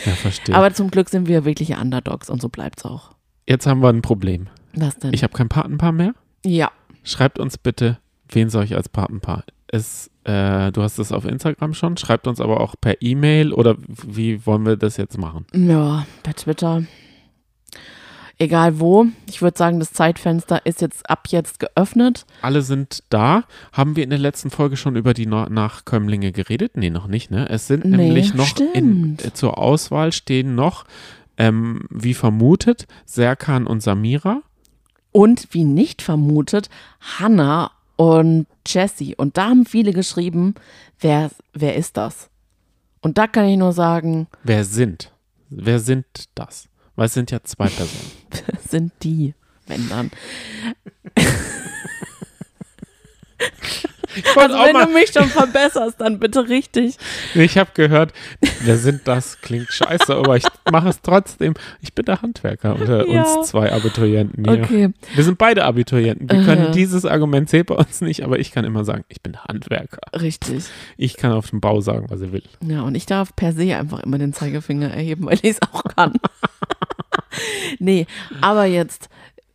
[0.05, 0.55] Ja, verstehe.
[0.55, 3.11] Aber zum Glück sind wir wirkliche Underdogs und so bleibt's auch.
[3.49, 4.47] Jetzt haben wir ein Problem.
[4.75, 5.13] Was denn?
[5.13, 6.15] Ich habe kein Patenpaar mehr.
[6.45, 6.71] ja,
[7.03, 9.43] Schreibt uns bitte, wen soll ich als Patenpaar?
[9.67, 11.97] Es, äh, du hast es auf Instagram schon.
[11.97, 13.77] Schreibt uns aber auch per E-Mail oder
[14.07, 15.47] wie wollen wir das jetzt machen?
[15.55, 16.83] ja, per Twitter.
[18.41, 19.07] Egal wo.
[19.29, 22.25] Ich würde sagen, das Zeitfenster ist jetzt ab jetzt geöffnet.
[22.41, 23.43] Alle sind da.
[23.73, 26.77] Haben wir in der letzten Folge schon über die Na- Nachkömmlinge geredet?
[26.77, 27.49] Nee, noch nicht, ne?
[27.49, 30.85] Es sind Nee, nämlich noch in, äh, zur Auswahl stehen noch,
[31.37, 34.43] ähm, wie vermutet, Serkan und Samira.
[35.11, 36.69] Und wie nicht vermutet,
[37.19, 39.15] Hannah und Jessie.
[39.17, 40.55] Und da haben viele geschrieben,
[41.01, 42.31] wer, wer ist das?
[43.01, 45.13] Und da kann ich nur sagen, Wer sind?
[45.51, 46.69] Wer sind das?
[46.95, 48.11] Weil es sind ja zwei Personen.
[48.47, 49.35] wer sind die,
[49.67, 50.11] wenn dann.
[54.17, 56.97] Ich Also wenn du mich schon verbesserst, dann bitte richtig.
[57.35, 58.13] Ich habe gehört,
[58.63, 59.41] wer sind das?
[59.41, 61.55] Klingt scheiße, aber ich mache es trotzdem.
[61.81, 63.23] Ich bin der Handwerker unter Ja.
[63.23, 64.63] uns zwei Abiturienten hier.
[64.65, 64.91] Okay.
[65.15, 66.31] Wir sind beide Abiturienten.
[66.31, 66.71] Wir können Äh.
[66.73, 70.01] dieses Argument zählt bei uns nicht, aber ich kann immer sagen, ich bin Handwerker.
[70.21, 70.65] Richtig.
[70.97, 72.43] Ich kann auf dem Bau sagen, was er will.
[72.67, 75.85] Ja, und ich darf per se einfach immer den Zeigefinger erheben, weil ich es auch
[75.85, 76.15] kann.
[77.79, 78.07] nee,
[78.41, 79.09] aber jetzt,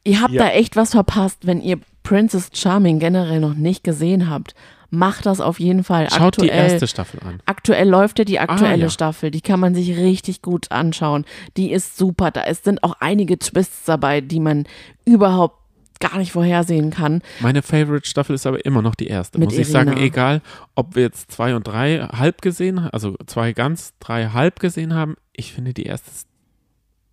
[0.03, 0.43] ihr habt Ja.
[0.43, 4.53] da echt was verpasst, wenn ihr Princess Charming generell noch nicht gesehen habt.
[4.89, 6.07] Macht das auf jeden Fall.
[6.11, 7.39] Schaut aktuell, die erste Staffel an.
[7.47, 8.89] Aktuell läuft ja die aktuelle Ah, ja.
[8.89, 9.31] Staffel.
[9.31, 11.25] Die kann man sich richtig gut anschauen.
[11.57, 12.29] Die ist super.
[12.29, 14.65] Da ist, sind auch einige Twists dabei, die man
[15.03, 15.57] überhaupt
[15.99, 17.21] gar nicht vorhersehen kann.
[17.39, 19.39] Meine Favorite Staffel ist aber immer noch die erste.
[19.39, 20.41] Mit Muss ich sagen, egal,
[20.75, 24.93] ob wir jetzt zwei und drei halb gesehen haben, also zwei ganz, drei halb gesehen
[24.93, 26.27] haben, ich finde die erste ist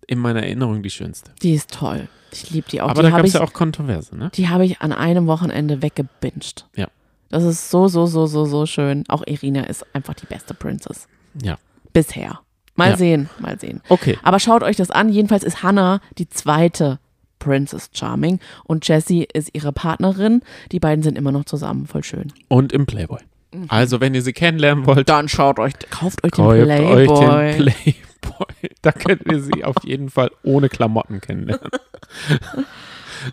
[0.07, 1.31] in meiner Erinnerung die schönste.
[1.41, 2.09] Die ist toll.
[2.33, 2.89] Ich liebe die auch.
[2.89, 4.31] aber die da habe gab es ich, ja auch Kontroverse, ne?
[4.33, 6.65] die habe ich an einem Wochenende weggebinged.
[6.75, 6.87] Ja.
[7.29, 9.03] Das ist so, so, so, so, so schön.
[9.07, 11.07] Auch Irina ist einfach die beste Princess.
[11.41, 11.57] Ja.
[11.93, 12.39] Bisher.
[12.75, 12.97] Mal Ja.
[12.97, 13.81] sehen, mal sehen.
[13.89, 14.17] Okay.
[14.23, 15.09] Aber schaut euch das an.
[15.09, 16.99] Jedenfalls ist Hannah die zweite
[17.39, 20.41] Princess Charming und Jessie ist ihre Partnerin.
[20.71, 21.87] Die beiden sind immer noch zusammen.
[21.87, 22.31] Voll schön.
[22.49, 23.19] Und im Playboy.
[23.67, 27.07] Also, wenn ihr sie kennenlernen wollt, Dann schaut euch, kauft euch den kauft Playboy.
[27.49, 28.45] euch den Playboy.
[28.81, 31.69] Da könnt ihr sie auf jeden Fall ohne Klamotten kennenlernen.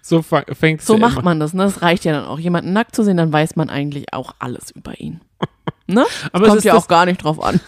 [0.02, 1.22] So fängt es so ja macht immer.
[1.22, 1.54] man das.
[1.54, 1.62] Ne?
[1.62, 2.38] Das reicht ja dann auch.
[2.38, 5.20] Jemanden nackt zu sehen, dann weiß man eigentlich auch alles über ihn.
[5.86, 6.04] Ne?
[6.32, 7.60] Aber es Kommt ist, ja auch gar nicht drauf an.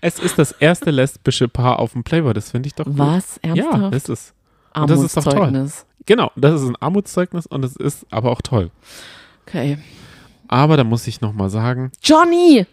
[0.00, 2.32] es ist das erste lesbische Paar auf dem Playboy.
[2.32, 2.98] Das finde ich doch gut.
[2.98, 3.40] Was?
[3.44, 3.94] Ja, Ernsthaft?
[3.94, 4.34] das ist.
[4.76, 5.32] und das ist doch toll.
[5.32, 5.86] Armutszeugnis.
[6.06, 8.70] Genau, das ist ein Armutszeugnis und es ist aber auch toll.
[9.48, 9.78] Okay.
[10.46, 12.64] Aber da muss ich nochmal sagen, Johnny,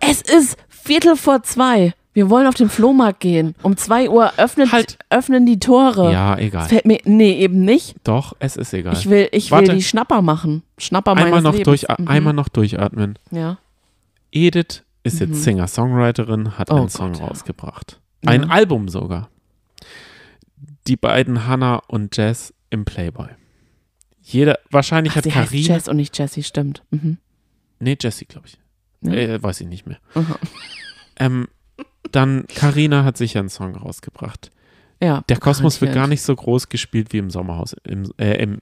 [0.00, 1.94] es ist Viertel vor zwei.
[2.20, 3.54] Wir wollen auf den Flohmarkt gehen.
[3.62, 4.98] Um zwei Uhr öffnet, Halt.
[5.08, 6.12] öffnen die Tore.
[6.12, 6.68] ja, egal.
[6.68, 7.94] fällt mir, nee, eben nicht.
[8.04, 8.92] Doch, es ist egal.
[8.92, 10.62] Ich will, ich will die Schnapper machen.
[10.76, 11.64] Schnapper einmal noch, Lebens.
[11.64, 12.08] durch, Mhm.
[12.08, 13.18] einmal noch durchatmen.
[13.30, 13.56] Ja.
[14.32, 17.24] Edith ist jetzt Singer-Songwriterin, hat Oh einen Gott, Song ja.
[17.24, 17.98] rausgebracht.
[18.22, 18.32] Ja.
[18.32, 19.30] Ein Album sogar.
[20.88, 23.28] Die beiden Hannah und Jess im Playboy.
[24.20, 25.66] Jeder, wahrscheinlich Ach, hat sie heißt Karina.
[25.74, 26.82] Jess und nicht Jessie, stimmt.
[26.90, 27.16] Mhm.
[27.78, 28.58] Nee, Jessie, glaube ich.
[29.00, 29.12] Ja.
[29.14, 29.96] Äh, weiß ich nicht mehr.
[31.18, 31.48] Ähm,
[32.10, 34.50] dann Karina hat sicher einen Song rausgebracht.
[35.02, 35.22] Ja.
[35.28, 38.58] Der Kosmos wird gar nicht so groß gespielt wie im Sommerhaus, im, äh, im,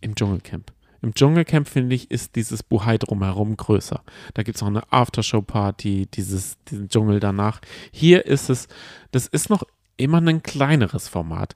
[0.00, 0.72] im Dschungelcamp.
[1.02, 4.02] Im Dschungelcamp, finde ich, ist dieses Buhai drumherum größer.
[4.34, 7.60] Da gibt es noch eine Aftershow-Party, dieses, diesen Dschungel danach.
[7.90, 8.68] Hier ist es,
[9.10, 9.62] das ist noch
[9.96, 11.54] immer ein kleineres Format.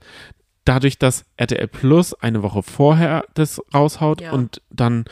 [0.65, 4.33] Dadurch, dass RTL Plus eine Woche vorher das raushaut Ja.
[4.33, 5.05] und dann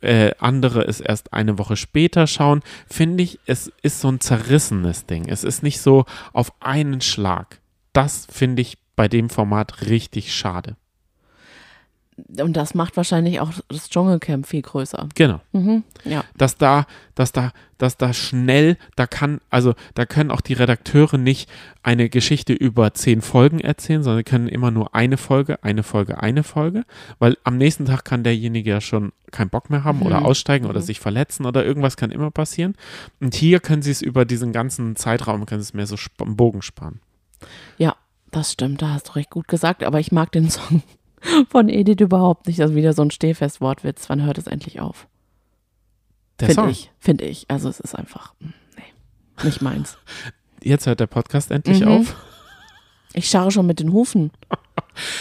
[0.00, 5.06] äh, andere es erst eine Woche später schauen, finde ich, es ist so ein zerrissenes
[5.06, 5.28] Ding.
[5.28, 7.60] Es ist nicht so auf einen Schlag.
[7.92, 10.76] Das finde ich bei dem Format richtig schade.
[12.38, 15.08] Und das macht wahrscheinlich auch das Dschungelcamp viel größer.
[15.14, 15.40] Genau.
[15.52, 15.84] Mhm.
[16.04, 16.24] Ja.
[16.36, 21.18] dass da, dass da, dass da schnell, da kann, also da können auch die Redakteure
[21.18, 21.50] nicht
[21.82, 26.42] eine Geschichte über zehn Folgen erzählen, sondern können immer nur eine Folge, eine Folge, eine
[26.42, 26.84] Folge,
[27.18, 30.80] weil am nächsten Tag kann derjenige ja schon keinen Bock mehr haben oder aussteigen oder
[30.80, 32.76] sich verletzen oder irgendwas kann immer passieren.
[33.20, 36.36] Und hier können sie es über diesen ganzen Zeitraum, können sie es mehr so einen
[36.36, 37.00] Bogen sparen.
[37.76, 37.94] Ja,
[38.30, 40.82] das stimmt, da hast du recht gut gesagt, aber ich mag den Song
[41.48, 42.58] von Edith überhaupt nicht.
[42.58, 44.08] Ist wieder so ein Stehfest-Wortwitz.
[44.08, 45.06] Wann hört es endlich auf?
[46.38, 47.46] Finde ich, finde ich.
[47.48, 48.46] Also es ist einfach, mm,
[48.76, 49.96] nee, nicht meins.
[50.62, 51.88] Jetzt hört der Podcast endlich Mhm.
[51.88, 52.16] auf.
[53.14, 54.30] Ich scharre schon mit den Hufen.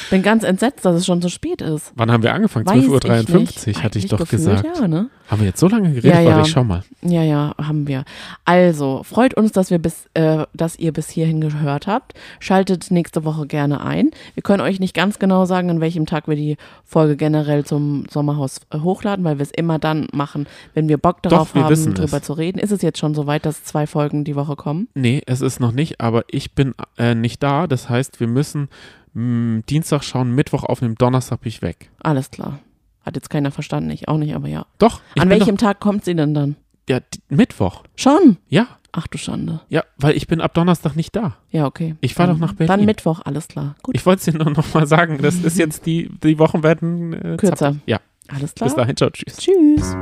[0.10, 1.92] Bin ganz entsetzt, dass es schon so spät ist.
[1.96, 2.66] Wann haben wir angefangen?
[2.66, 3.68] Weiß 12.53 ich nicht.
[3.68, 4.78] Uhr, hatte ich doch gefühlt, gesagt.
[4.80, 5.10] Ja, ne?
[5.28, 6.14] Haben wir jetzt so lange geredet?
[6.14, 6.30] Ja, ja.
[6.36, 6.84] Warte, ich schau mal.
[7.02, 8.06] Ja, ja, haben wir.
[8.46, 12.14] Also, freut uns, dass wir bis, äh, dass ihr bis hierhin gehört habt.
[12.40, 14.12] Schaltet nächste Woche gerne ein.
[14.36, 18.06] Wir können euch nicht ganz genau sagen, an welchem Tag wir die Folge generell zum
[18.10, 21.94] Sommerhaus äh, hochladen, weil wir es immer dann machen, wenn wir Bock darauf wir haben,
[21.96, 22.24] drüber es.
[22.24, 22.60] zu reden.
[22.60, 24.88] Ist es jetzt schon soweit, dass zwei Folgen die Woche kommen?
[24.94, 27.66] Nee, es ist noch nicht, aber ich bin äh, nicht da.
[27.66, 28.70] Das heißt, wir müssen
[29.16, 31.90] mh, Dienstag schauen, Mittwoch aufnehmen, Donnerstag bin ich weg.
[32.04, 32.60] Alles klar.
[33.04, 34.66] Hat jetzt keiner verstanden, ich auch nicht, aber ja.
[34.78, 36.56] Doch, An welchem Tag kommt sie denn dann?
[36.88, 37.00] Doch, ja,
[37.30, 37.84] Mittwoch.
[37.96, 38.38] Schon?
[38.48, 39.60] Ja, Ach du Schande.
[39.68, 41.36] ja, weil ich bin ab Donnerstag nicht da.
[41.52, 41.96] Ja, okay.
[42.00, 42.68] Ich fahr Dann- doch nach Berlin.
[42.78, 43.76] Dann Mittwoch, alles klar.
[43.84, 43.94] Gut.
[43.96, 47.12] Ich wollte es dir nur noch mal sagen, das ist jetzt die, die Wochen werden
[47.12, 47.56] äh, Kürzer.
[47.58, 47.80] zappig.
[47.88, 48.00] Ja,
[48.30, 48.68] Alles klar.
[48.70, 49.36] bis dahin, ciao, tschüss.
[49.38, 49.96] Tschüss.